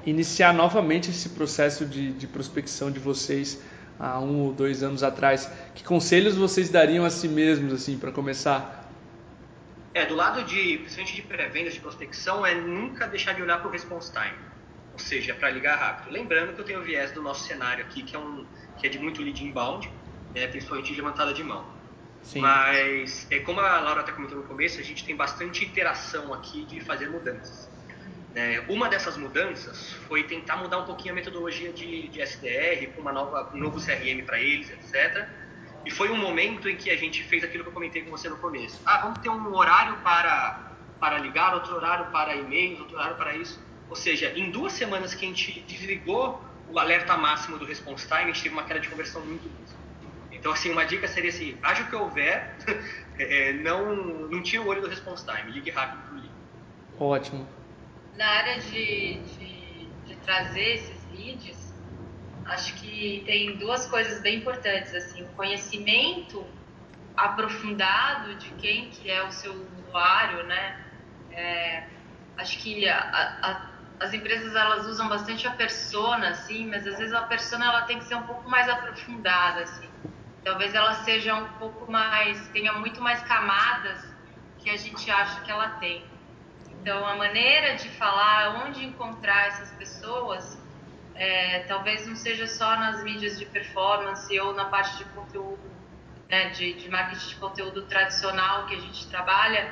iniciar 0.07 0.53
novamente 0.53 1.11
esse 1.11 1.31
processo 1.31 1.85
de, 1.85 2.13
de 2.13 2.27
prospecção 2.27 2.91
de 2.91 2.99
vocês 2.99 3.61
há 3.99 4.21
um 4.21 4.41
ou 4.41 4.53
dois 4.53 4.83
anos 4.83 5.03
atrás, 5.03 5.51
que 5.75 5.83
conselhos 5.83 6.37
vocês 6.37 6.69
dariam 6.71 7.05
a 7.05 7.11
si 7.11 7.29
mesmos 7.29 7.73
assim 7.73 7.99
para 7.99 8.13
começar? 8.13 8.89
É, 9.93 10.07
do 10.07 10.15
lado 10.15 10.45
de, 10.45 10.79
principalmente 10.79 11.17
de 11.17 11.23
pré-vendas, 11.23 11.75
de 11.75 11.81
prospecção, 11.81 12.47
é 12.47 12.55
nunca 12.55 13.07
deixar 13.07 13.33
de 13.33 13.43
olhar 13.43 13.59
para 13.59 13.69
o 13.69 13.71
response 13.71 14.13
time, 14.13 14.39
ou 14.93 14.99
seja, 14.99 15.35
para 15.35 15.51
ligar 15.51 15.77
rápido. 15.77 16.13
Lembrando 16.13 16.55
que 16.55 16.61
eu 16.61 16.65
tenho 16.65 16.81
o 16.81 16.85
viés 16.85 17.11
do 17.11 17.21
nosso 17.21 17.47
cenário 17.47 17.85
aqui, 17.85 18.03
que 18.03 18.15
é, 18.15 18.19
um, 18.19 18.47
que 18.77 18.87
é 18.87 18.91
de 18.91 18.99
muito 18.99 19.21
lead 19.23 19.45
inbound, 19.45 19.91
né, 20.35 20.47
principalmente 20.47 20.93
de 20.93 21.01
levantada 21.01 21.33
de 21.33 21.43
mão. 21.43 21.65
Sim. 22.23 22.41
Mas, 22.41 23.27
é, 23.31 23.41
como 23.41 23.61
a 23.61 23.81
Laura 23.81 24.03
até 24.03 24.13
comentou 24.13 24.39
no 24.39 24.45
começo, 24.45 24.79
a 24.79 24.83
gente 24.83 25.05
tem 25.05 25.17
bastante 25.17 25.65
interação 25.65 26.33
aqui 26.35 26.65
de 26.65 26.81
fazer 26.81 27.09
mudanças. 27.09 27.69
É, 28.39 28.63
uma 28.69 28.89
dessas 28.89 29.17
mudanças 29.17 29.95
foi 30.07 30.23
tentar 30.23 30.59
mudar 30.59 30.79
um 30.79 30.85
pouquinho 30.85 31.13
a 31.13 31.17
metodologia 31.17 31.73
de, 31.73 32.07
de 32.07 32.21
SDR, 32.21 32.87
com 32.95 33.01
uma 33.01 33.13
nova, 33.13 33.51
um 33.53 33.59
novo 33.59 33.85
CRM 33.85 34.25
para 34.25 34.39
eles, 34.39 34.71
etc. 34.71 35.27
E 35.85 35.91
foi 35.91 36.09
um 36.09 36.17
momento 36.17 36.69
em 36.69 36.77
que 36.77 36.89
a 36.89 36.97
gente 36.97 37.25
fez 37.25 37.43
aquilo 37.43 37.65
que 37.65 37.71
eu 37.71 37.75
comentei 37.75 38.01
com 38.03 38.13
você 38.13 38.29
no 38.29 38.37
começo. 38.37 38.81
Ah, 38.87 38.99
vamos 38.99 39.19
ter 39.19 39.29
um 39.29 39.57
horário 39.57 39.97
para, 40.05 40.71
para 41.01 41.19
ligar, 41.19 41.53
outro 41.53 41.75
horário 41.75 42.13
para 42.13 42.37
e-mails, 42.37 42.79
outro 42.79 42.97
horário 42.97 43.17
para 43.17 43.35
isso. 43.35 43.61
Ou 43.91 43.97
seja, 43.97 44.33
em 44.37 44.53
duas 44.53 44.73
semanas 44.73 45.15
que 45.15 45.25
a 45.25 45.29
gente 45.29 45.59
desligou 45.63 46.41
o 46.71 46.79
alerta 46.79 47.17
máximo 47.17 47.59
do 47.59 47.65
response 47.65 48.07
time, 48.07 48.23
a 48.23 48.27
gente 48.27 48.45
teve 48.45 48.55
uma 48.55 48.63
queda 48.63 48.79
de 48.79 48.89
conversão 48.89 49.21
muito 49.23 49.49
grande. 49.49 49.73
Então, 50.31 50.53
assim, 50.53 50.71
uma 50.71 50.85
dica 50.85 51.09
seria 51.09 51.31
assim, 51.31 51.59
haja 51.61 51.83
o 51.83 51.87
que 51.89 51.97
houver, 51.97 52.55
é, 53.19 53.53
não, 53.55 53.97
não 53.97 54.41
tire 54.45 54.61
o 54.61 54.67
olho 54.69 54.81
do 54.81 54.87
response 54.87 55.27
time, 55.27 55.51
ligue 55.51 55.73
rápido 55.73 56.03
para 56.03 57.05
o. 57.05 57.05
Ótimo. 57.05 57.58
Na 58.19 58.27
área 58.27 58.59
de, 58.59 59.15
de, 59.21 59.89
de, 60.05 60.17
trazer 60.17 60.75
esses 60.75 61.07
leads, 61.13 61.75
acho 62.47 62.75
que 62.75 63.23
tem 63.25 63.57
duas 63.57 63.87
coisas 63.87 64.21
bem 64.21 64.39
importantes, 64.39 64.93
assim, 64.95 65.23
o 65.23 65.29
conhecimento 65.29 66.45
aprofundado 67.17 68.35
de 68.35 68.51
quem 68.55 68.91
que 68.91 69.11
é 69.11 69.23
o 69.23 69.31
seu 69.31 69.53
usuário, 69.53 70.45
né? 70.47 70.85
É, 71.31 71.85
acho 72.37 72.59
que 72.59 72.89
a, 72.89 72.99
a, 72.99 74.05
as 74.05 74.13
empresas 74.13 74.55
elas 74.55 74.87
usam 74.87 75.09
bastante 75.09 75.47
a 75.47 75.53
persona, 75.53 76.31
assim, 76.31 76.67
mas 76.67 76.87
às 76.87 76.99
vezes 76.99 77.15
a 77.15 77.23
persona 77.23 77.67
ela 77.67 77.83
tem 77.83 77.99
que 77.99 78.05
ser 78.05 78.17
um 78.17 78.27
pouco 78.27 78.51
mais 78.51 78.69
aprofundada, 78.69 79.63
assim 79.63 79.89
talvez 80.49 80.75
ela 80.75 80.95
seja 81.05 81.35
um 81.35 81.49
pouco 81.59 81.91
mais, 81.91 82.49
tenha 82.49 82.73
muito 82.73 83.03
mais 83.03 83.23
camadas 83.23 84.03
que 84.59 84.71
a 84.71 84.77
gente 84.77 85.11
acha 85.11 85.43
que 85.43 85.51
ela 85.51 85.69
tem. 85.79 86.03
Então, 86.89 87.07
a 87.07 87.17
maneira 87.17 87.75
de 87.75 87.87
falar, 87.91 88.65
onde 88.65 88.83
encontrar 88.83 89.49
essas 89.49 89.71
pessoas, 89.73 90.59
é, 91.15 91.59
talvez 91.69 92.07
não 92.07 92.17
seja 92.17 92.47
só 92.47 92.77
nas 92.77 93.05
mídias 93.05 93.39
de 93.39 93.45
performance 93.45 94.41
ou 94.41 94.55
na 94.55 94.65
parte 94.65 94.97
de 94.97 95.05
conteúdo, 95.11 95.71
né, 96.31 96.49
de, 96.49 96.73
de 96.73 96.89
marketing 96.89 97.29
de 97.29 97.35
conteúdo 97.35 97.83
tradicional 97.83 98.65
que 98.65 98.75
a 98.75 98.81
gente 98.81 99.07
trabalha, 99.11 99.71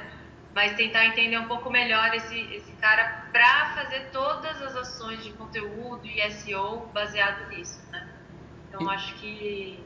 mas 0.54 0.76
tentar 0.76 1.06
entender 1.06 1.38
um 1.38 1.48
pouco 1.48 1.70
melhor 1.70 2.14
esse, 2.14 2.38
esse 2.54 2.72
cara 2.72 3.28
para 3.32 3.72
fazer 3.76 4.10
todas 4.12 4.60
as 4.60 4.76
ações 4.76 5.24
de 5.24 5.32
conteúdo 5.32 6.06
e 6.06 6.30
SEO 6.30 6.90
baseado 6.92 7.48
nisso, 7.48 7.80
né? 7.92 8.06
Então, 8.68 8.90
acho 8.90 9.14
que 9.14 9.82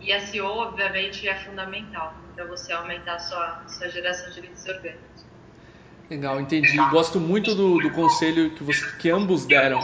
e 0.00 0.20
SEO, 0.20 0.46
obviamente, 0.46 1.28
é 1.28 1.36
fundamental 1.36 2.12
para 2.34 2.44
você 2.44 2.72
aumentar 2.72 3.14
a 3.14 3.18
sua, 3.20 3.68
sua 3.68 3.88
geração 3.88 4.32
de 4.32 4.40
leads 4.40 4.66
orgânicos. 4.66 5.11
Legal, 6.12 6.38
entendi. 6.38 6.76
Gosto 6.90 7.18
muito 7.18 7.54
do, 7.54 7.78
do 7.78 7.90
conselho 7.90 8.50
que, 8.50 8.62
você, 8.62 8.84
que 8.98 9.08
ambos 9.08 9.46
deram. 9.46 9.80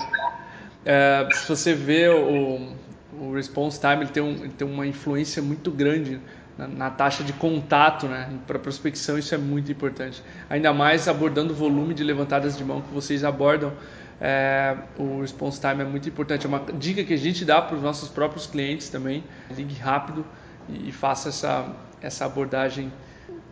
É, 0.84 1.26
se 1.32 1.48
você 1.48 1.72
vê 1.72 2.06
o, 2.10 2.74
o 3.18 3.32
response 3.34 3.80
time, 3.80 4.02
ele 4.02 4.10
tem, 4.10 4.22
um, 4.22 4.32
ele 4.32 4.50
tem 4.50 4.68
uma 4.68 4.86
influência 4.86 5.40
muito 5.40 5.70
grande 5.70 6.20
na, 6.58 6.68
na 6.68 6.90
taxa 6.90 7.24
de 7.24 7.32
contato, 7.32 8.06
né? 8.06 8.28
Para 8.46 8.58
prospecção 8.58 9.16
isso 9.16 9.34
é 9.34 9.38
muito 9.38 9.72
importante. 9.72 10.22
Ainda 10.50 10.70
mais 10.70 11.08
abordando 11.08 11.54
o 11.54 11.56
volume 11.56 11.94
de 11.94 12.04
levantadas 12.04 12.58
de 12.58 12.62
mão 12.62 12.82
que 12.82 12.92
vocês 12.92 13.24
abordam 13.24 13.72
é, 14.20 14.76
o 14.98 15.22
response 15.22 15.58
time 15.58 15.80
é 15.80 15.86
muito 15.86 16.10
importante. 16.10 16.44
É 16.44 16.48
uma 16.48 16.60
dica 16.74 17.02
que 17.04 17.14
a 17.14 17.18
gente 17.18 17.42
dá 17.42 17.62
para 17.62 17.74
os 17.74 17.82
nossos 17.82 18.10
próprios 18.10 18.46
clientes 18.46 18.90
também. 18.90 19.24
Ligue 19.50 19.76
rápido 19.76 20.26
e, 20.68 20.92
faça 20.92 21.30
essa, 21.30 21.74
essa 22.02 22.26
abordagem 22.26 22.92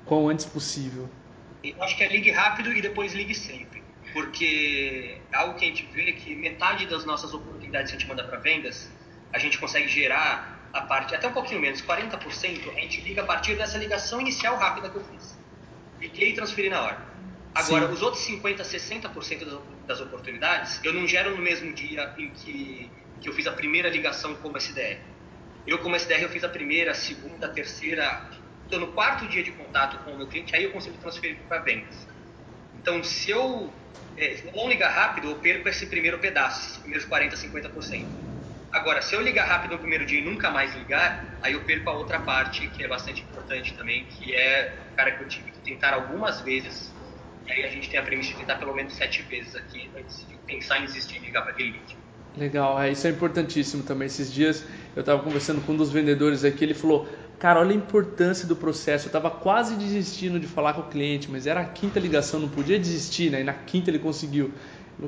quão 0.05 0.29
antes 0.29 0.45
possível. 0.45 1.09
Acho 1.81 1.97
que 1.97 2.05
é 2.05 2.09
ligue 2.09 2.31
rápido 2.31 2.73
e 2.73 2.81
depois 2.81 3.15
ligue 3.15 3.35
sempre. 3.35 3.83
Porque 4.13 5.21
algo 5.33 5.59
que 5.59 5.65
a 5.65 5.69
gente 5.69 5.87
vê 5.93 6.11
é 6.11 6.13
que 6.13 6.35
metade 6.35 6.87
das 6.87 7.05
nossas 7.05 7.35
oportunidades 7.35 7.91
que 7.91 7.97
a 7.97 8.01
gente 8.01 8.09
manda 8.09 8.25
para 8.25 8.39
vendas, 8.39 8.91
a 9.33 9.39
gente 9.39 9.59
consegue 9.59 9.89
gerar 9.89 10.57
a 10.73 10.83
parte, 10.83 11.15
até 11.15 11.27
um 11.29 11.33
pouquinho 11.33 11.61
menos, 11.61 11.83
40%, 11.83 12.71
a 12.71 12.81
gente 12.81 13.01
liga 13.01 13.23
a 13.23 13.25
partir 13.25 13.57
dessa 13.57 13.79
ligação 13.79 14.21
inicial 14.21 14.57
rápida 14.57 14.91
que 14.91 14.97
eu 14.97 15.05
fiz. 15.05 15.37
Liguei 16.01 16.31
e 16.31 16.35
transferi 16.35 16.69
na 16.69 16.83
hora. 16.83 16.99
Agora, 17.55 17.87
Sim. 17.87 17.95
os 17.95 18.03
outros 18.03 18.27
50%, 18.27 18.59
60% 18.59 19.61
das 19.87 20.01
oportunidades, 20.01 20.79
eu 20.85 20.93
não 20.93 21.07
gero 21.07 21.35
no 21.35 21.43
mesmo 21.43 21.73
dia 21.73 22.13
em 22.19 22.29
que, 22.31 22.91
que 23.21 23.29
eu 23.29 23.33
fiz 23.33 23.47
a 23.47 23.53
primeira 23.53 23.89
ligação 23.89 24.35
como 24.37 24.59
SDR. 24.59 24.99
Eu, 25.67 25.79
como 25.79 25.97
SDR, 25.97 26.23
eu 26.23 26.29
fiz 26.29 26.45
a 26.45 26.49
primeira, 26.49 26.93
a 26.93 26.95
segunda, 26.95 27.47
a 27.47 27.49
terceira. 27.49 28.31
Estou 28.67 28.81
no 28.81 28.89
quarto 28.89 29.27
dia 29.29 29.43
de 29.43 29.53
contato 29.53 30.05
com 30.05 30.13
o 30.13 30.19
meu 30.19 30.27
cliente, 30.27 30.55
aí 30.55 30.65
eu 30.65 30.73
consigo 30.73 30.97
transferir 30.99 31.39
para 31.49 31.63
vendas. 31.63 32.07
Então, 32.75 33.03
se 33.03 33.31
eu 33.31 33.73
é, 34.17 34.43
não 34.55 34.69
ligar 34.69 34.91
rápido, 34.91 35.31
eu 35.31 35.37
perco 35.37 35.69
esse 35.69 35.87
primeiro 35.87 36.19
pedaço, 36.19 36.69
esses 36.69 36.79
primeiros 36.79 37.07
40%, 37.09 37.73
50%. 37.73 38.07
Agora, 38.73 39.01
se 39.01 39.15
eu 39.15 39.23
ligar 39.23 39.47
rápido 39.47 39.73
no 39.73 39.79
primeiro 39.79 40.05
dia 40.05 40.21
e 40.21 40.25
nunca 40.25 40.51
mais 40.51 40.75
ligar, 40.75 41.39
aí 41.41 41.55
eu 41.55 41.63
perco 41.63 41.89
a 41.89 41.95
outra 41.95 42.19
parte, 42.19 42.69
que 42.69 42.83
é 42.85 42.89
bastante 42.89 43.23
importante 43.23 43.75
também, 43.75 44.05
que 44.05 44.35
é 44.35 44.93
cara 44.97 45.13
que 45.13 45.23
eu 45.23 45.29
tive 45.29 45.51
que 45.51 45.59
tentar 45.59 45.95
algumas 45.95 46.41
vezes 46.41 46.95
e 47.47 47.53
aí 47.53 47.65
a 47.65 47.69
gente 47.69 47.89
tem 47.89 47.99
a 47.99 48.03
premissa 48.03 48.31
de 48.31 48.39
tentar 48.39 48.57
pelo 48.57 48.75
menos 48.75 48.93
sete 48.95 49.23
vezes 49.23 49.55
aqui 49.55 49.89
antes 49.97 50.27
de 50.29 50.35
pensar 50.47 50.81
em 50.81 50.87
desistir 50.87 51.21
de 51.21 51.27
ligar 51.27 51.43
para 51.43 51.53
aquele 51.53 51.71
lead. 51.71 51.97
Legal, 52.37 52.81
é, 52.81 52.91
isso 52.91 53.07
é 53.07 53.11
importantíssimo 53.11 53.85
também. 53.85 54.07
Esses 54.07 54.33
dias 54.33 54.65
eu 54.95 55.01
estava 55.01 55.23
conversando 55.23 55.61
com 55.63 55.73
um 55.73 55.77
dos 55.77 55.93
vendedores 55.93 56.45
aqui, 56.45 56.65
ele 56.65 56.75
falou, 56.75 57.09
cara, 57.39 57.61
olha 57.61 57.73
a 57.73 57.75
importância 57.75 58.47
do 58.47 58.57
processo. 58.57 59.07
Eu 59.07 59.09
estava 59.09 59.31
quase 59.31 59.77
desistindo 59.77 60.39
de 60.41 60.47
falar 60.47 60.75
com 60.75 60.83
o 60.83 60.89
cliente, 60.89 61.31
mas 61.31 61.47
era 61.47 61.61
a 61.61 61.65
quinta 61.65 62.01
ligação, 62.01 62.41
não 62.41 62.49
podia 62.49 62.79
desistir, 62.79 63.31
né? 63.31 63.41
E 63.41 63.45
na 63.45 63.53
quinta 63.53 63.91
ele 63.91 63.99
conseguiu. 63.99 64.53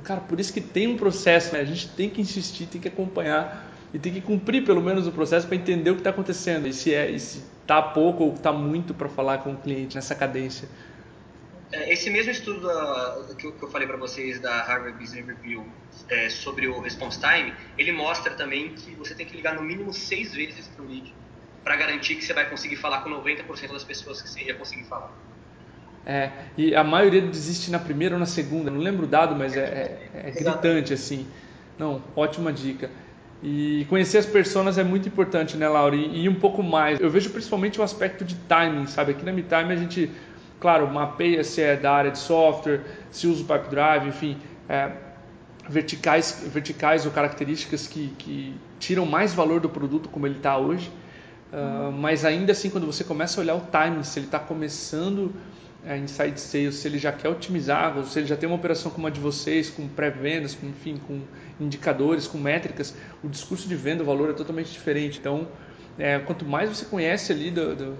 Cara, 0.05 0.21
por 0.21 0.39
isso 0.39 0.53
que 0.53 0.61
tem 0.61 0.87
um 0.87 0.97
processo, 0.97 1.55
né? 1.55 1.61
A 1.61 1.65
gente 1.65 1.89
tem 1.89 2.11
que 2.11 2.21
insistir, 2.21 2.67
tem 2.67 2.81
que 2.81 2.89
acompanhar 2.89 3.67
e 3.93 3.99
tem 3.99 4.13
que 4.13 4.21
cumprir 4.21 4.65
pelo 4.65 4.83
menos 4.83 5.07
o 5.07 5.13
processo 5.13 5.47
para 5.47 5.57
entender 5.57 5.91
o 5.91 5.95
que 5.95 6.01
está 6.01 6.11
acontecendo. 6.11 6.67
E 6.67 6.73
se 6.73 6.95
é, 6.95 7.11
e 7.11 7.19
se 7.19 7.43
tá 7.67 7.81
pouco 7.81 8.25
ou 8.25 8.35
está 8.35 8.53
muito 8.53 8.93
para 8.93 9.09
falar 9.09 9.39
com 9.39 9.53
o 9.53 9.57
cliente 9.57 9.97
nessa 9.97 10.15
cadência. 10.15 10.69
É, 11.71 11.93
esse 11.93 12.09
mesmo 12.09 12.31
estudo 12.31 12.67
que 13.37 13.47
eu 13.47 13.71
falei 13.71 13.87
para 13.87 13.97
vocês 13.97 14.41
da 14.41 14.63
Harvard 14.63 14.99
Business 14.99 15.27
Review 15.27 15.67
é, 16.09 16.31
sobre 16.31 16.67
o 16.67 16.81
response 16.81 17.21
time, 17.21 17.53
ele 17.77 17.93
mostra 17.93 18.35
também 18.35 18.71
que 18.71 18.95
você 18.95 19.15
tem 19.15 19.27
que 19.27 19.37
ligar 19.37 19.55
no 19.55 19.63
mínimo 19.63 19.93
seis 19.93 20.35
vezes 20.35 20.67
para 20.69 20.85
o 20.85 20.89
lead 20.89 21.15
para 21.69 21.77
garantir 21.77 22.15
que 22.15 22.25
você 22.25 22.33
vai 22.33 22.49
conseguir 22.49 22.77
falar 22.77 23.03
com 23.03 23.11
90% 23.11 23.73
das 23.73 23.85
pessoas 23.85 24.23
que 24.23 24.31
você 24.31 24.41
ia 24.45 24.55
conseguir 24.55 24.85
falar. 24.85 25.13
É, 26.07 26.31
e 26.57 26.75
a 26.75 26.83
maioria 26.83 27.21
desiste 27.21 27.71
na 27.71 27.79
primeira 27.79 28.15
ou 28.15 28.19
na 28.19 28.25
segunda, 28.25 28.71
não 28.71 28.81
lembro 28.81 29.05
o 29.05 29.07
dado, 29.07 29.37
mas 29.37 29.55
é, 29.55 30.09
é, 30.15 30.29
é 30.29 30.31
gritante 30.31 30.95
assim. 30.95 31.27
Não, 31.79 32.03
ótima 32.17 32.51
dica. 32.51 32.91
E 33.43 33.85
conhecer 33.91 34.17
as 34.17 34.25
pessoas 34.25 34.79
é 34.79 34.83
muito 34.83 35.09
importante, 35.09 35.59
né, 35.59 35.69
Laura? 35.69 35.95
E, 35.95 36.23
e, 36.25 36.29
um 36.31 36.37
pouco 36.37 36.63
mais. 36.63 36.99
Eu 37.01 37.11
vejo 37.11 37.29
principalmente 37.29 37.79
o 37.79 37.83
aspecto 37.83 38.25
de 38.25 38.35
timing, 38.35 38.87
sabe? 38.87 39.13
Aqui 39.13 39.23
na 39.23 39.31
MeTime 39.31 39.71
a 39.71 39.77
gente 39.77 40.11
Claro, 40.59 40.91
mapeia 40.91 41.45
se 41.45 41.61
é 41.63 41.77
da 41.77 41.93
área 41.93 42.11
de 42.11 42.19
software, 42.19 42.81
se 43.13 43.27
usa 43.27 43.43
o 43.43 43.47
Pipe 43.47 43.71
Drive, 43.71 44.09
enfim, 44.09 44.39
é, 44.69 44.91
verticais, 45.69 46.45
verticais 46.49 47.07
ou 47.07 47.13
características 47.13 47.87
que, 47.87 48.09
que 48.19 48.57
tiram 48.81 49.07
mais 49.07 49.35
valor 49.35 49.61
do 49.61 49.69
produto 49.69 50.09
como 50.09 50.27
ele 50.27 50.39
está 50.39 50.57
hoje. 50.57 50.91
Uh, 51.53 51.91
mas 51.93 52.25
ainda 52.25 52.53
assim, 52.53 52.69
quando 52.69 52.87
você 52.87 53.03
começa 53.03 53.41
a 53.41 53.43
olhar 53.43 53.55
o 53.55 53.61
timing, 53.61 54.03
se 54.03 54.19
ele 54.19 54.27
está 54.27 54.39
começando 54.39 55.35
é, 55.85 55.97
inside 55.97 56.39
sales, 56.39 56.75
se 56.77 56.89
ele 56.89 56.99
já 56.99 57.13
quer 57.13 57.29
otimizar, 57.29 57.97
ou 57.97 58.05
se 58.05 58.19
ele 58.19 58.27
já 58.27 58.37
tem 58.37 58.49
uma 58.49 58.57
operação 58.57 58.91
como 58.91 59.07
a 59.07 59.11
de 59.11 59.21
vocês, 59.21 59.71
com 59.71 59.89
pré-vendas, 59.89 60.55
com, 60.55 60.67
enfim, 60.67 61.01
com 61.07 61.23
indicadores, 61.59 62.27
com 62.27 62.37
métricas, 62.37 62.95
o 63.23 63.29
discurso 63.29 63.67
de 63.69 63.75
venda, 63.75 64.03
o 64.03 64.07
valor 64.07 64.31
é 64.31 64.33
totalmente 64.33 64.71
diferente. 64.71 65.19
Então, 65.19 65.49
é, 65.99 66.19
quanto 66.19 66.45
mais 66.45 66.69
você 66.69 66.85
conhece 66.85 67.33
ali 67.33 67.51
do, 67.51 67.75
do, 67.75 67.99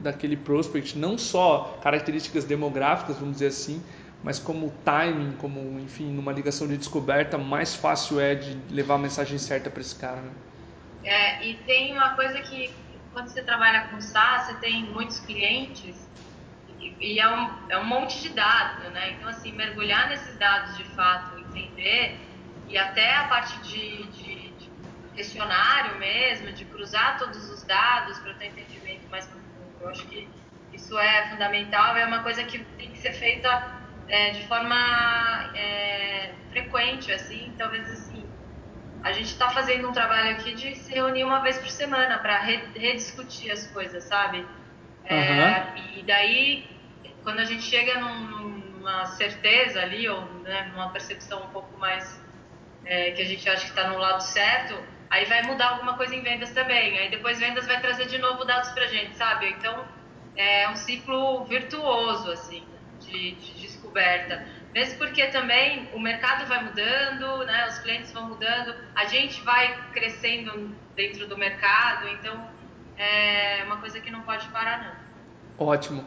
daquele 0.00 0.36
prospect, 0.36 0.98
não 0.98 1.16
só 1.16 1.78
características 1.82 2.44
demográficas, 2.44 3.16
vamos 3.16 3.34
dizer 3.34 3.48
assim, 3.48 3.82
mas 4.22 4.38
como 4.38 4.72
timing, 4.84 5.32
como, 5.38 5.78
enfim, 5.80 6.10
numa 6.10 6.32
ligação 6.32 6.66
de 6.66 6.76
descoberta, 6.76 7.38
mais 7.38 7.74
fácil 7.74 8.18
é 8.18 8.34
de 8.34 8.58
levar 8.70 8.96
a 8.96 8.98
mensagem 8.98 9.38
certa 9.38 9.70
para 9.70 9.80
esse 9.80 9.94
cara. 9.94 10.20
Né? 10.20 10.30
É, 11.04 11.46
e 11.46 11.54
tem 11.54 11.92
uma 11.92 12.10
coisa 12.16 12.40
que, 12.40 12.70
quando 13.18 13.30
você 13.30 13.42
trabalha 13.42 13.88
com 13.88 14.00
SaaS, 14.00 14.46
você 14.46 14.54
tem 14.60 14.84
muitos 14.84 15.18
clientes 15.18 16.08
e 16.78 17.18
é 17.18 17.28
um, 17.28 17.68
é 17.68 17.76
um 17.78 17.84
monte 17.84 18.22
de 18.22 18.28
dados, 18.28 18.92
né? 18.92 19.10
Então, 19.10 19.28
assim, 19.28 19.50
mergulhar 19.52 20.08
nesses 20.08 20.38
dados 20.38 20.76
de 20.76 20.84
fato, 20.94 21.36
entender, 21.36 22.16
e 22.68 22.78
até 22.78 23.16
a 23.16 23.24
parte 23.24 23.58
de, 23.62 24.04
de, 24.04 24.50
de 24.52 24.70
questionário 25.16 25.98
mesmo, 25.98 26.52
de 26.52 26.64
cruzar 26.66 27.18
todos 27.18 27.50
os 27.50 27.64
dados 27.64 28.20
para 28.20 28.34
ter 28.34 28.46
entendimento 28.46 29.08
mais 29.10 29.26
profundo. 29.26 29.76
Eu 29.80 29.88
acho 29.88 30.06
que 30.06 30.28
isso 30.72 30.96
é 30.96 31.28
fundamental, 31.30 31.96
é 31.96 32.06
uma 32.06 32.22
coisa 32.22 32.44
que 32.44 32.60
tem 32.76 32.92
que 32.92 32.98
ser 32.98 33.14
feita 33.14 33.82
é, 34.06 34.30
de 34.30 34.46
forma 34.46 34.76
é, 35.56 36.34
frequente, 36.50 37.10
assim, 37.10 37.52
talvez 37.58 37.90
assim. 37.90 38.17
A 39.02 39.12
gente 39.12 39.26
está 39.32 39.50
fazendo 39.50 39.88
um 39.88 39.92
trabalho 39.92 40.32
aqui 40.32 40.54
de 40.54 40.74
se 40.74 40.92
reunir 40.92 41.24
uma 41.24 41.40
vez 41.40 41.58
por 41.58 41.70
semana 41.70 42.18
para 42.18 42.38
rediscutir 42.38 43.50
as 43.50 43.66
coisas, 43.68 44.04
sabe? 44.04 44.44
É, 45.04 45.16
uhum. 45.16 45.98
E 45.98 46.02
daí 46.02 46.78
quando 47.28 47.40
a 47.40 47.44
gente 47.44 47.62
chega 47.62 48.00
num, 48.00 48.58
numa 48.78 49.04
certeza 49.04 49.82
ali, 49.82 50.08
ou 50.08 50.24
né, 50.42 50.70
numa 50.72 50.88
percepção 50.90 51.42
um 51.44 51.48
pouco 51.48 51.78
mais 51.78 52.18
é, 52.86 53.10
que 53.10 53.20
a 53.20 53.24
gente 53.24 53.46
acha 53.48 53.64
que 53.64 53.70
está 53.70 53.88
no 53.88 53.98
lado 53.98 54.22
certo, 54.22 54.74
aí 55.10 55.26
vai 55.26 55.42
mudar 55.42 55.72
alguma 55.72 55.94
coisa 55.96 56.14
em 56.14 56.22
vendas 56.22 56.50
também. 56.52 56.98
Aí 56.98 57.10
depois 57.10 57.38
vendas 57.38 57.66
vai 57.66 57.80
trazer 57.80 58.06
de 58.06 58.16
novo 58.18 58.44
dados 58.44 58.70
para 58.70 58.84
a 58.84 58.86
gente, 58.86 59.14
sabe? 59.16 59.48
Então 59.50 59.84
é 60.36 60.68
um 60.70 60.76
ciclo 60.76 61.44
virtuoso, 61.44 62.30
assim, 62.30 62.64
de, 63.00 63.32
de 63.32 63.60
descoberta. 63.60 64.46
Mesmo 64.74 64.98
porque 64.98 65.26
também 65.28 65.88
o 65.94 65.98
mercado 65.98 66.46
vai 66.46 66.62
mudando, 66.62 67.44
né? 67.46 67.66
os 67.68 67.78
clientes 67.78 68.12
vão 68.12 68.28
mudando, 68.28 68.74
a 68.94 69.06
gente 69.06 69.40
vai 69.42 69.78
crescendo 69.92 70.70
dentro 70.94 71.26
do 71.26 71.38
mercado, 71.38 72.08
então 72.08 72.48
é 72.96 73.62
uma 73.64 73.78
coisa 73.78 74.00
que 74.00 74.10
não 74.10 74.20
pode 74.22 74.46
parar, 74.48 74.98
não. 75.58 75.66
Ótimo. 75.66 76.04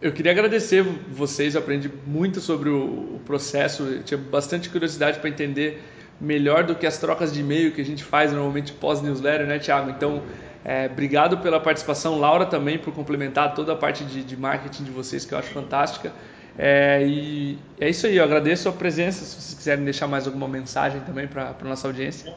Eu 0.00 0.12
queria 0.12 0.32
agradecer 0.32 0.82
vocês, 0.82 1.56
aprendi 1.56 1.90
muito 2.06 2.40
sobre 2.40 2.68
o, 2.68 3.20
processo, 3.24 3.84
eu 3.84 4.02
tinha 4.02 4.18
bastante 4.18 4.68
curiosidade 4.68 5.18
para 5.18 5.30
entender 5.30 5.82
melhor 6.20 6.64
do 6.64 6.74
que 6.74 6.86
as 6.86 6.98
trocas 6.98 7.32
de 7.32 7.40
e-mail 7.40 7.72
que 7.72 7.80
a 7.80 7.84
gente 7.84 8.04
faz 8.04 8.32
normalmente 8.32 8.72
pós-newsletter, 8.72 9.46
né, 9.46 9.58
Thiago? 9.58 9.90
Então, 9.90 10.22
é, 10.64 10.88
obrigado 10.90 11.38
pela 11.38 11.60
participação, 11.60 12.18
Laura 12.18 12.46
também 12.46 12.78
por 12.78 12.92
complementar 12.92 13.54
toda 13.54 13.72
a 13.72 13.76
parte 13.76 14.04
de, 14.04 14.22
de 14.22 14.36
marketing 14.36 14.84
de 14.84 14.90
vocês 14.90 15.24
que 15.24 15.32
eu 15.32 15.38
acho 15.38 15.48
fantástica. 15.50 16.12
É, 16.56 17.04
e 17.04 17.58
é 17.80 17.88
isso 17.88 18.06
aí, 18.06 18.16
eu 18.16 18.24
agradeço 18.24 18.68
a 18.68 18.72
presença. 18.72 19.24
Se 19.24 19.40
vocês 19.40 19.54
quiserem 19.54 19.84
deixar 19.84 20.06
mais 20.06 20.26
alguma 20.26 20.48
mensagem 20.48 21.00
também 21.00 21.26
para 21.26 21.54
a 21.60 21.64
nossa 21.64 21.86
audiência. 21.86 22.34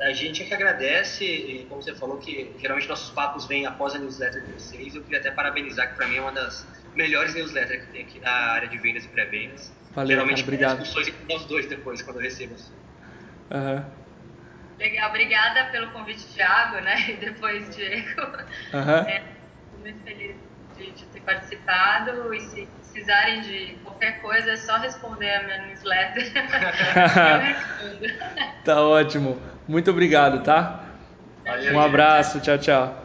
A 0.00 0.12
gente 0.12 0.42
é 0.42 0.46
que 0.46 0.54
agradece, 0.54 1.64
como 1.68 1.80
você 1.80 1.94
falou, 1.94 2.18
que 2.18 2.50
geralmente 2.58 2.88
nossos 2.88 3.10
papos 3.10 3.46
vêm 3.46 3.66
após 3.66 3.94
a 3.94 3.98
newsletter 3.98 4.44
de 4.44 4.52
vocês. 4.52 4.96
Eu 4.96 5.02
queria 5.02 5.20
até 5.20 5.30
parabenizar, 5.30 5.90
que 5.90 5.96
para 5.96 6.08
mim 6.08 6.16
é 6.16 6.20
uma 6.20 6.32
das 6.32 6.66
melhores 6.94 7.34
newsletters 7.34 7.84
que 7.84 7.92
tem 7.92 8.02
aqui 8.02 8.18
na 8.18 8.30
área 8.30 8.68
de 8.68 8.78
vendas 8.78 9.04
e 9.04 9.08
pré-vendas. 9.08 9.72
Valeu, 9.94 10.08
Geralmente 10.08 10.42
cara, 10.42 10.48
obrigado. 10.48 10.78
discussões 10.80 11.08
entre 11.08 11.32
nós 11.32 11.44
dois 11.44 11.66
depois, 11.66 12.02
quando 12.02 12.16
eu 12.16 12.22
recebo. 12.22 12.56
Uhum. 13.50 13.84
Legal, 14.78 15.10
obrigada 15.10 15.70
pelo 15.70 15.90
convite, 15.92 16.26
Thiago, 16.34 16.80
né? 16.80 16.96
E 17.10 17.16
depois, 17.18 17.74
Diego. 17.74 18.22
Uhum. 18.72 19.08
É, 19.08 19.22
muito 19.80 20.02
feliz 20.02 20.34
de, 20.76 20.90
de, 20.90 21.04
ter 21.06 21.20
participado 21.20 22.34
e 22.34 22.40
se 22.40 22.68
precisarem 22.92 23.40
de 23.40 23.76
qualquer 23.82 24.20
coisa, 24.20 24.52
é 24.52 24.56
só 24.56 24.76
responder 24.76 25.30
a 25.30 25.42
minha 25.44 25.66
newsletter. 25.66 26.32
eu 26.36 27.38
respondo. 27.40 28.64
tá 28.64 28.82
ótimo. 28.82 29.40
Muito 29.66 29.90
obrigado, 29.90 30.42
tá? 30.42 30.84
Valeu, 31.44 31.74
um 31.74 31.80
abraço, 31.80 32.40
tchau, 32.40 32.58
tchau. 32.58 33.01